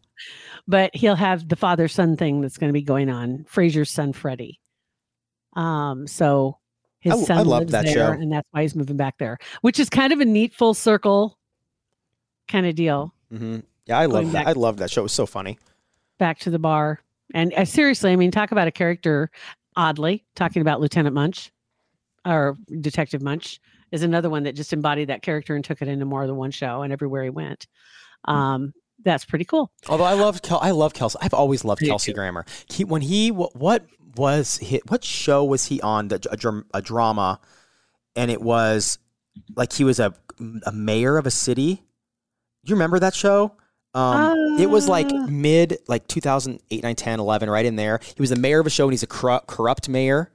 But 0.68 0.94
he'll 0.94 1.14
have 1.16 1.48
the 1.48 1.56
father 1.56 1.88
son 1.88 2.16
thing 2.18 2.40
that's 2.42 2.58
going 2.58 2.68
to 2.68 2.74
be 2.74 2.82
going 2.82 3.08
on. 3.08 3.44
Frasier's 3.50 3.90
son, 3.90 4.12
Freddie. 4.12 4.60
Um, 5.56 6.06
so 6.06 6.58
his 7.00 7.12
I- 7.14 7.16
I 7.16 7.22
son 7.24 7.46
love 7.46 7.70
lives 7.70 7.72
there, 7.72 7.94
show. 7.94 8.10
and 8.12 8.30
that's 8.30 8.46
why 8.50 8.62
he's 8.62 8.74
moving 8.74 8.96
back 8.98 9.16
there, 9.18 9.38
which 9.62 9.78
is 9.80 9.88
kind 9.88 10.12
of 10.12 10.20
a 10.20 10.24
neat 10.26 10.52
full 10.54 10.74
circle 10.74 11.38
kind 12.48 12.66
of 12.66 12.74
deal. 12.74 13.13
Hmm 13.36 13.58
Yeah, 13.86 13.98
I 13.98 14.06
love 14.06 14.32
that. 14.32 14.46
I 14.46 14.52
love 14.52 14.76
that 14.78 14.90
show. 14.90 15.02
It 15.02 15.04
was 15.04 15.12
so 15.12 15.26
funny. 15.26 15.58
back 16.18 16.38
to 16.40 16.50
the 16.50 16.58
bar. 16.58 17.00
And 17.34 17.52
uh, 17.54 17.64
seriously, 17.64 18.12
I 18.12 18.16
mean, 18.16 18.30
talk 18.30 18.52
about 18.52 18.68
a 18.68 18.72
character. 18.72 19.30
oddly, 19.76 20.24
talking 20.36 20.62
about 20.62 20.80
Lieutenant 20.80 21.14
Munch 21.14 21.50
or 22.26 22.56
Detective 22.80 23.22
Munch 23.22 23.60
is 23.90 24.02
another 24.02 24.30
one 24.30 24.42
that 24.44 24.54
just 24.54 24.72
embodied 24.72 25.08
that 25.08 25.22
character 25.22 25.54
and 25.54 25.64
took 25.64 25.80
it 25.82 25.88
into 25.88 26.04
more 26.04 26.26
than 26.26 26.36
one 26.36 26.50
show 26.50 26.82
and 26.82 26.92
everywhere 26.92 27.24
he 27.24 27.30
went. 27.30 27.66
Um, 28.26 28.72
that's 29.04 29.24
pretty 29.24 29.44
cool. 29.44 29.70
Although 29.88 30.04
I 30.04 30.14
love 30.14 30.40
Kel- 30.42 30.60
I 30.62 30.70
love 30.70 30.94
Kelsey. 30.94 31.18
I've 31.20 31.34
always 31.34 31.64
loved 31.64 31.82
Me 31.82 31.88
Kelsey 31.88 32.12
too. 32.12 32.16
Grammer. 32.16 32.44
He 32.70 32.84
when 32.84 33.02
he 33.02 33.28
wh- 33.28 33.54
what 33.54 33.84
was 34.16 34.58
he, 34.58 34.80
what 34.88 35.02
show 35.04 35.44
was 35.44 35.66
he 35.66 35.80
on? 35.82 36.10
A, 36.12 36.20
a 36.72 36.80
drama, 36.82 37.40
and 38.16 38.30
it 38.30 38.40
was 38.40 38.98
like 39.56 39.72
he 39.72 39.84
was 39.84 39.98
a 39.98 40.14
a 40.64 40.72
mayor 40.72 41.16
of 41.18 41.26
a 41.26 41.30
city. 41.30 41.82
Do 42.64 42.70
you 42.70 42.74
remember 42.76 42.98
that 42.98 43.14
show? 43.14 43.52
Um, 43.94 44.56
it 44.58 44.68
was 44.68 44.88
like 44.88 45.06
Uh. 45.12 45.26
mid 45.28 45.78
like 45.86 46.08
2008, 46.08 46.82
9, 46.82 46.96
10, 46.96 47.20
11, 47.20 47.48
right 47.48 47.64
in 47.64 47.76
there. 47.76 48.00
He 48.02 48.20
was 48.20 48.30
the 48.30 48.36
mayor 48.36 48.58
of 48.60 48.66
a 48.66 48.70
show, 48.70 48.84
and 48.84 48.92
he's 48.92 49.02
a 49.04 49.06
corrupt, 49.06 49.46
corrupt 49.46 49.88
mayor. 49.88 50.30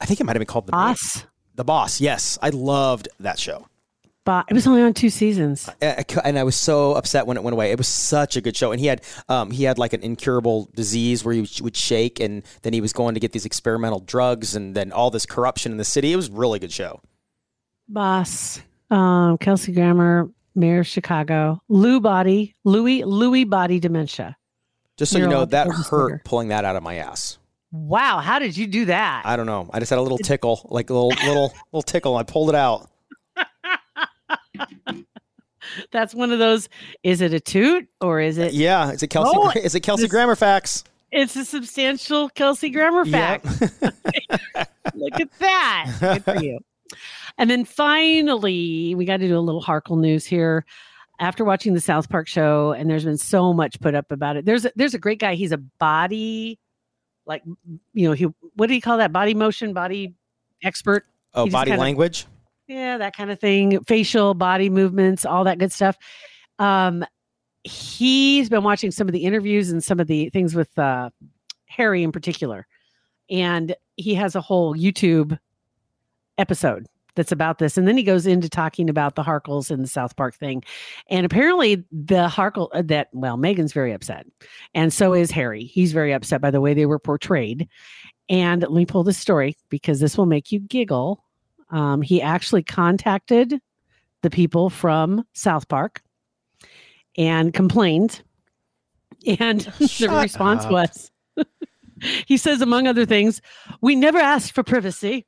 I 0.00 0.04
think 0.04 0.20
it 0.20 0.24
might 0.24 0.34
have 0.34 0.40
been 0.40 0.46
called 0.46 0.66
the 0.66 0.72
Mayor. 0.72 0.80
Boss. 0.88 1.24
The 1.54 1.64
Boss. 1.64 2.00
Yes, 2.00 2.38
I 2.42 2.50
loved 2.50 3.08
that 3.20 3.38
show. 3.38 3.68
But 4.24 4.46
it 4.50 4.54
was 4.54 4.66
only 4.66 4.82
on 4.82 4.94
two 4.94 5.10
seasons. 5.10 5.68
I- 5.80 6.04
I 6.08 6.20
and 6.24 6.38
I 6.38 6.44
was 6.44 6.54
so 6.56 6.92
upset 6.94 7.26
when 7.26 7.36
it 7.36 7.42
went 7.42 7.54
away. 7.54 7.70
It 7.72 7.78
was 7.78 7.88
such 7.88 8.36
a 8.36 8.40
good 8.40 8.56
show, 8.56 8.70
and 8.70 8.78
he 8.80 8.86
had 8.86 9.00
um, 9.28 9.50
he 9.50 9.64
had 9.64 9.78
like 9.78 9.92
an 9.94 10.02
incurable 10.02 10.68
disease 10.74 11.24
where 11.24 11.34
he 11.34 11.40
would- 11.40 11.60
would 11.60 11.76
shake, 11.76 12.20
and 12.20 12.42
then 12.62 12.72
he 12.72 12.80
was 12.80 12.92
going 12.92 13.14
to 13.14 13.20
get 13.20 13.32
these 13.32 13.46
experimental 13.46 14.00
drugs, 14.00 14.54
and 14.54 14.74
then 14.74 14.92
all 14.92 15.10
this 15.10 15.24
corruption 15.26 15.72
in 15.72 15.78
the 15.78 15.84
city. 15.84 16.12
It 16.12 16.16
was 16.16 16.28
a 16.28 16.32
really 16.32 16.58
good 16.58 16.70
show. 16.72 17.00
Boss. 17.88 18.60
Um, 18.90 19.38
Kelsey 19.38 19.72
Grammer, 19.72 20.28
Mayor 20.54 20.80
of 20.80 20.86
Chicago. 20.86 21.60
Lou 21.68 22.00
Body, 22.00 22.54
Lewy, 22.66 23.02
Lewy 23.04 23.48
Body 23.48 23.80
Dementia. 23.80 24.36
Just 24.96 25.12
so 25.12 25.18
you 25.18 25.26
know, 25.28 25.44
that 25.46 25.68
hurt 25.68 26.24
pulling 26.24 26.48
that 26.48 26.64
out 26.64 26.76
of 26.76 26.82
my 26.82 26.96
ass. 26.96 27.38
Wow, 27.72 28.18
how 28.18 28.38
did 28.38 28.56
you 28.56 28.66
do 28.66 28.84
that? 28.86 29.22
I 29.24 29.36
don't 29.36 29.46
know. 29.46 29.68
I 29.72 29.78
just 29.78 29.88
had 29.88 29.98
a 29.98 30.02
little 30.02 30.18
tickle, 30.18 30.66
like 30.70 30.90
a 30.90 30.92
little 30.92 31.08
little 31.26 31.54
little 31.72 31.82
tickle. 31.82 32.16
I 32.16 32.22
pulled 32.22 32.50
it 32.50 32.54
out. 32.54 32.90
That's 35.90 36.14
one 36.14 36.32
of 36.32 36.38
those. 36.38 36.68
Is 37.02 37.20
it 37.22 37.32
a 37.32 37.40
toot 37.40 37.88
or 38.00 38.20
is 38.20 38.36
it? 38.36 38.48
Uh, 38.48 38.52
yeah, 38.52 38.90
is 38.90 39.02
it 39.02 39.08
Kelsey? 39.08 39.30
Oh, 39.34 39.50
is 39.50 39.74
it 39.74 39.80
Kelsey 39.80 40.02
this- 40.02 40.10
Grammer 40.10 40.36
facts? 40.36 40.84
It's 41.14 41.36
a 41.36 41.44
substantial 41.44 42.30
Kelsey 42.30 42.70
Grammer 42.70 43.04
fact. 43.04 43.44
Look 44.94 45.20
at 45.20 45.28
that. 45.40 45.92
Good 46.00 46.24
for 46.24 46.42
you. 46.42 46.58
And 47.38 47.50
then 47.50 47.64
finally, 47.64 48.94
we 48.94 49.04
got 49.04 49.18
to 49.18 49.28
do 49.28 49.38
a 49.38 49.40
little 49.40 49.62
Harkle 49.62 49.98
news 49.98 50.24
here. 50.24 50.64
After 51.20 51.44
watching 51.44 51.74
the 51.74 51.80
South 51.80 52.08
Park 52.08 52.26
show, 52.26 52.72
and 52.72 52.90
there's 52.90 53.04
been 53.04 53.18
so 53.18 53.52
much 53.52 53.78
put 53.80 53.94
up 53.94 54.10
about 54.10 54.36
it. 54.36 54.44
There's 54.44 54.64
a, 54.64 54.72
there's 54.74 54.94
a 54.94 54.98
great 54.98 55.20
guy. 55.20 55.34
He's 55.34 55.52
a 55.52 55.58
body, 55.58 56.58
like 57.26 57.42
you 57.94 58.08
know, 58.08 58.12
he 58.12 58.26
what 58.56 58.66
do 58.66 58.74
you 58.74 58.80
call 58.80 58.98
that? 58.98 59.12
Body 59.12 59.32
motion, 59.34 59.72
body 59.72 60.14
expert. 60.64 61.06
Oh, 61.34 61.48
body 61.48 61.70
kinda- 61.70 61.80
language. 61.80 62.26
Yeah, 62.66 62.98
that 62.98 63.14
kind 63.14 63.30
of 63.30 63.38
thing. 63.38 63.84
Facial, 63.84 64.34
body 64.34 64.70
movements, 64.70 65.24
all 65.24 65.44
that 65.44 65.58
good 65.58 65.70
stuff. 65.70 65.96
Um, 66.58 67.04
he's 67.62 68.48
been 68.48 68.64
watching 68.64 68.90
some 68.90 69.06
of 69.06 69.12
the 69.12 69.24
interviews 69.24 69.70
and 69.70 69.84
some 69.84 70.00
of 70.00 70.06
the 70.06 70.28
things 70.30 70.54
with 70.54 70.76
uh, 70.78 71.10
Harry 71.66 72.02
in 72.02 72.10
particular, 72.10 72.66
and 73.30 73.76
he 73.96 74.14
has 74.14 74.34
a 74.34 74.40
whole 74.40 74.74
YouTube 74.74 75.38
episode 76.38 76.86
that's 77.14 77.32
about 77.32 77.58
this. 77.58 77.76
And 77.76 77.86
then 77.86 77.96
he 77.96 78.02
goes 78.02 78.26
into 78.26 78.48
talking 78.48 78.88
about 78.88 79.14
the 79.14 79.22
Harkles 79.22 79.70
and 79.70 79.82
the 79.82 79.88
South 79.88 80.16
Park 80.16 80.34
thing. 80.34 80.62
And 81.08 81.26
apparently, 81.26 81.84
the 81.90 82.28
Harkle 82.28 82.68
uh, 82.72 82.82
that 82.86 83.08
well, 83.12 83.36
Meghan's 83.36 83.72
very 83.72 83.92
upset, 83.92 84.26
and 84.74 84.92
so 84.92 85.14
is 85.14 85.30
Harry. 85.30 85.64
He's 85.64 85.92
very 85.92 86.12
upset 86.12 86.40
by 86.40 86.50
the 86.50 86.60
way 86.60 86.74
they 86.74 86.86
were 86.86 86.98
portrayed. 86.98 87.68
And 88.28 88.62
let 88.62 88.72
me 88.72 88.86
pull 88.86 89.04
this 89.04 89.18
story 89.18 89.56
because 89.68 90.00
this 90.00 90.16
will 90.16 90.26
make 90.26 90.52
you 90.52 90.60
giggle. 90.60 91.24
Um, 91.70 92.02
he 92.02 92.22
actually 92.22 92.62
contacted 92.62 93.60
the 94.22 94.30
people 94.30 94.70
from 94.70 95.24
South 95.32 95.68
Park 95.68 96.02
and 97.16 97.52
complained. 97.52 98.22
And 99.38 99.60
the 100.00 100.08
response 100.10 100.64
up. 100.64 100.72
was 100.72 101.10
he 102.26 102.36
says, 102.36 102.60
among 102.60 102.86
other 102.86 103.06
things, 103.06 103.40
we 103.80 103.96
never 103.96 104.18
asked 104.18 104.52
for 104.52 104.62
privacy 104.62 105.26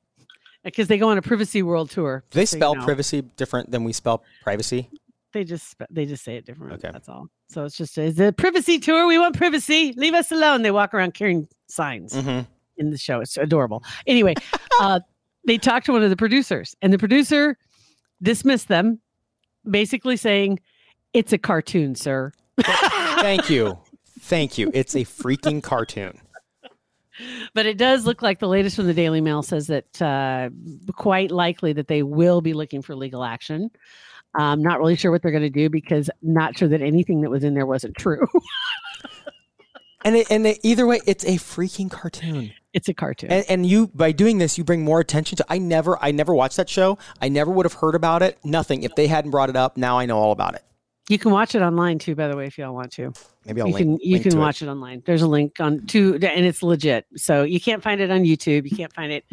because 0.65 0.89
they 0.89 0.99
go 0.99 1.09
on 1.09 1.19
a 1.19 1.23
privacy 1.23 1.63
world 1.63 1.91
tour. 1.91 2.25
Do 2.31 2.39
they 2.39 2.47
so 2.47 2.57
you 2.57 2.61
spell 2.61 2.75
know. 2.75 2.85
privacy 2.85 3.23
different 3.37 3.71
than 3.71 3.85
we 3.85 3.93
spell 3.93 4.25
privacy? 4.43 4.89
They 5.33 5.45
just 5.45 5.75
they 5.91 6.07
just 6.07 6.23
say 6.25 6.37
it 6.37 6.47
different. 6.47 6.75
Okay. 6.75 6.91
That's 6.93 7.09
all. 7.09 7.27
So 7.49 7.65
it's 7.65 7.77
just 7.77 7.99
it's 7.99 8.19
a 8.21 8.33
privacy 8.33 8.79
tour. 8.79 9.07
We 9.07 9.19
want 9.19 9.37
privacy. 9.37 9.93
Leave 9.97 10.15
us 10.15 10.31
alone. 10.33 10.63
They 10.63 10.71
walk 10.71 10.95
around 10.95 11.15
carrying 11.15 11.49
signs 11.69 12.13
Mm-hmm. 12.15 12.43
in 12.79 12.91
the 12.91 12.99
show. 12.99 13.21
It's 13.21 13.37
adorable. 13.37 13.83
Anyway, 14.07 14.35
uh, 14.81 15.01
they 15.47 15.59
talked 15.59 15.87
to 15.87 15.93
one 15.93 16.03
of 16.05 16.11
the 16.11 16.17
producers, 16.17 16.75
and 16.83 16.93
the 16.93 16.99
producer 16.99 17.59
dismissed 18.23 18.69
them, 18.69 19.01
basically 19.69 20.17
saying, 20.17 20.61
"It's 21.13 21.33
a 21.33 21.39
cartoon, 21.39 21.95
sir." 21.97 22.33
Thank 22.63 23.51
you. 23.51 23.77
Thank 24.21 24.57
you. 24.57 24.71
It's 24.73 24.95
a 24.95 25.01
freaking 25.05 25.63
cartoon. 25.63 26.21
But 27.55 27.67
it 27.67 27.79
does 27.79 28.07
look 28.07 28.23
like 28.23 28.41
the 28.41 28.49
latest 28.49 28.77
from 28.77 28.87
the 28.87 28.95
Daily 28.95 29.21
Mail 29.21 29.43
says 29.43 29.69
that 29.69 30.03
uh, 30.03 30.51
quite 30.97 31.31
likely 31.31 31.73
that 31.73 31.89
they 31.89 32.03
will 32.03 32.41
be 32.41 32.55
looking 32.55 32.83
for 32.83 32.97
legal 32.97 33.25
action. 33.25 33.71
I'm 34.37 34.63
not 34.63 34.81
really 34.81 34.97
sure 34.97 35.13
what 35.13 35.23
they're 35.23 35.31
going 35.31 35.43
to 35.45 35.51
do 35.51 35.71
because 35.71 36.11
not 36.23 36.59
sure 36.59 36.69
that 36.69 36.83
anything 36.83 37.21
that 37.21 37.31
was 37.31 37.45
in 37.45 37.55
there 37.55 37.67
wasn't 37.67 37.97
true. 37.97 38.27
And 40.05 40.17
it, 40.17 40.31
and 40.31 40.47
it, 40.47 40.59
either 40.63 40.87
way, 40.87 41.01
it's 41.07 41.25
a 41.25 41.37
freaking 41.39 41.91
cartoon. 41.91 42.53
it's 42.75 42.91
a 42.91 42.95
cartoon. 42.95 43.33
And, 43.33 43.45
and 43.49 43.67
you 43.67 43.87
by 43.89 44.13
doing 44.13 44.37
this, 44.37 44.59
you 44.59 44.63
bring 44.65 44.85
more 44.85 45.01
attention 45.01 45.37
to. 45.37 45.47
I 45.49 45.57
never, 45.57 45.99
I 46.03 46.11
never 46.11 46.35
watched 46.35 46.59
that 46.59 46.69
show. 46.69 46.99
I 47.23 47.31
never 47.31 47.51
would 47.51 47.65
have 47.65 47.73
heard 47.75 47.95
about 47.95 48.23
it. 48.23 48.39
Nothing. 48.45 48.83
If 48.83 48.95
they 48.97 49.07
hadn't 49.07 49.31
brought 49.31 49.49
it 49.49 49.57
up, 49.57 49.79
now 49.79 49.99
I 49.99 50.05
know 50.05 50.19
all 50.19 50.33
about 50.33 50.57
it. 50.57 50.63
You 51.09 51.19
can 51.19 51.31
watch 51.33 51.55
it 51.55 51.63
online 51.63 51.99
too, 51.99 52.15
by 52.15 52.29
the 52.29 52.37
way, 52.37 52.47
if 52.47 52.57
y'all 52.59 52.75
want 52.75 52.93
to. 52.93 53.13
Maybe 53.45 53.61
I'll 53.61 53.69
you 53.69 53.75
link. 53.75 53.85
can 53.87 53.99
you 54.09 54.13
link 54.17 54.31
can 54.31 54.39
watch 54.39 54.63
it. 54.63 54.69
online. 54.69 55.03
There's 55.05 55.23
a 55.23 55.27
link 55.29 55.61
on 55.61 55.87
to 55.89 56.15
and 56.15 56.47
it's 56.47 56.63
legit. 56.63 57.07
So 57.17 57.43
you 57.43 57.61
can't 57.61 57.83
find 57.83 58.01
it 58.01 58.11
on 58.11 58.21
YouTube. 58.25 58.69
You 58.71 58.77
can't 58.77 58.93
find 58.93 59.13
it 59.13 59.25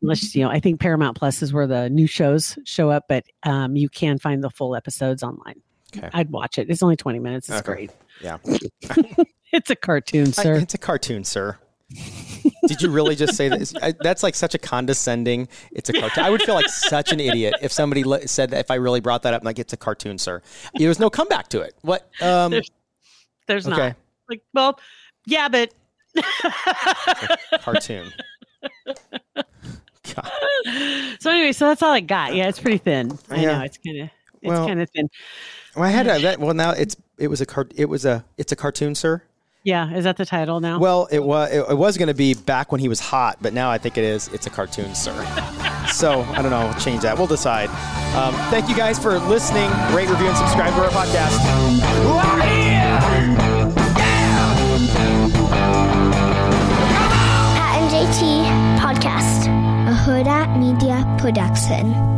unless 0.00 0.34
you 0.34 0.44
know. 0.44 0.50
I 0.50 0.60
think 0.60 0.80
Paramount 0.80 1.16
Plus 1.16 1.42
is 1.42 1.52
where 1.52 1.66
the 1.66 1.90
new 1.90 2.06
shows 2.06 2.56
show 2.64 2.90
up, 2.90 3.06
but 3.08 3.24
um, 3.42 3.74
you 3.76 3.88
can 3.88 4.18
find 4.18 4.44
the 4.44 4.50
full 4.50 4.76
episodes 4.76 5.22
online. 5.22 5.60
Okay. 5.96 6.08
I'd 6.12 6.30
watch 6.30 6.58
it. 6.58 6.68
It's 6.70 6.82
only 6.82 6.96
20 6.96 7.18
minutes. 7.18 7.48
It's 7.48 7.58
Okay. 7.68 7.86
great. 7.86 7.90
Yeah. 8.22 8.38
It's 9.50 9.70
a 9.70 9.76
cartoon, 9.76 10.26
I- 10.28 10.30
sir. 10.42 10.54
it's 10.56 10.74
a 10.74 10.78
cartoon, 10.78 11.24
sir. 11.24 11.58
Did 12.66 12.82
you 12.82 12.90
really 12.90 13.14
just 13.14 13.34
say 13.34 13.48
that? 13.48 13.72
I, 13.82 13.92
that's 14.00 14.22
like 14.22 14.34
such 14.34 14.54
a 14.54 14.58
condescending. 14.58 15.48
It's 15.72 15.88
a 15.88 15.92
cartoon. 15.92 16.24
I 16.24 16.30
would 16.30 16.42
feel 16.42 16.54
like 16.54 16.68
such 16.68 17.12
an 17.12 17.20
idiot 17.20 17.54
if 17.62 17.72
somebody 17.72 18.04
said 18.26 18.50
that. 18.50 18.60
If 18.60 18.70
I 18.70 18.74
really 18.76 19.00
brought 19.00 19.22
that 19.22 19.34
up, 19.34 19.44
like 19.44 19.58
it's 19.58 19.72
a 19.72 19.76
cartoon, 19.76 20.18
sir. 20.18 20.42
There 20.74 20.88
was 20.88 20.98
no 20.98 21.10
comeback 21.10 21.48
to 21.48 21.60
it. 21.60 21.74
What? 21.82 22.08
Um, 22.20 22.50
There's- 22.50 22.70
There's 23.46 23.66
okay, 23.68 23.76
not 23.76 23.96
like 24.28 24.42
well, 24.54 24.78
yeah, 25.26 25.48
but 25.48 25.72
cartoon. 27.60 28.12
God. 30.14 30.30
so 31.20 31.30
anyway, 31.30 31.52
so 31.52 31.68
that's 31.68 31.82
all 31.82 31.92
I 31.92 32.00
got. 32.00 32.34
Yeah, 32.34 32.48
it's 32.48 32.60
pretty 32.60 32.78
thin. 32.78 33.18
I 33.30 33.36
Yeah. 33.42 33.58
know 33.58 33.64
it's 33.64 33.78
kind 33.78 34.00
of 34.02 34.10
it's 34.42 34.48
Well- 34.50 34.66
kind 34.66 34.80
of 34.80 34.90
thin. 34.90 35.08
Well, 35.76 35.84
I 35.84 35.90
had 35.90 36.06
a, 36.08 36.18
that. 36.22 36.40
Well, 36.40 36.54
now 36.54 36.72
it's 36.72 36.96
it 37.18 37.28
was 37.28 37.40
a 37.40 37.46
cart. 37.46 37.72
It 37.76 37.84
was 37.88 38.04
a 38.04 38.24
it's 38.36 38.50
a 38.52 38.56
cartoon, 38.56 38.94
sir. 38.94 39.22
Yeah, 39.64 39.92
is 39.92 40.04
that 40.04 40.16
the 40.16 40.24
title 40.24 40.60
now? 40.60 40.78
Well, 40.78 41.08
it 41.10 41.22
was 41.22 41.50
it, 41.52 41.60
it 41.68 41.76
was 41.76 41.98
going 41.98 42.08
to 42.08 42.14
be 42.14 42.34
back 42.34 42.70
when 42.72 42.80
he 42.80 42.88
was 42.88 43.00
hot, 43.00 43.38
but 43.40 43.52
now 43.52 43.70
I 43.70 43.78
think 43.78 43.98
it 43.98 44.04
is. 44.04 44.28
It's 44.28 44.46
a 44.46 44.50
cartoon, 44.50 44.94
sir. 44.94 45.12
so 45.92 46.22
I 46.22 46.42
don't 46.42 46.50
know. 46.50 46.66
We'll 46.66 46.80
change 46.80 47.02
that. 47.02 47.18
We'll 47.18 47.26
decide. 47.26 47.68
Um, 48.14 48.34
thank 48.50 48.68
you 48.68 48.76
guys 48.76 48.98
for 48.98 49.18
listening. 49.18 49.70
Rate, 49.94 50.08
review, 50.08 50.28
and 50.28 50.36
subscribe 50.36 50.72
to 50.74 50.82
our 50.82 50.90
podcast. 50.90 51.38
Pat 57.56 57.82
and 57.82 57.90
JT 57.90 58.78
Podcast, 58.78 59.46
a 59.88 59.94
Hurrdat 59.94 60.58
Media 60.58 61.04
Production. 61.18 62.17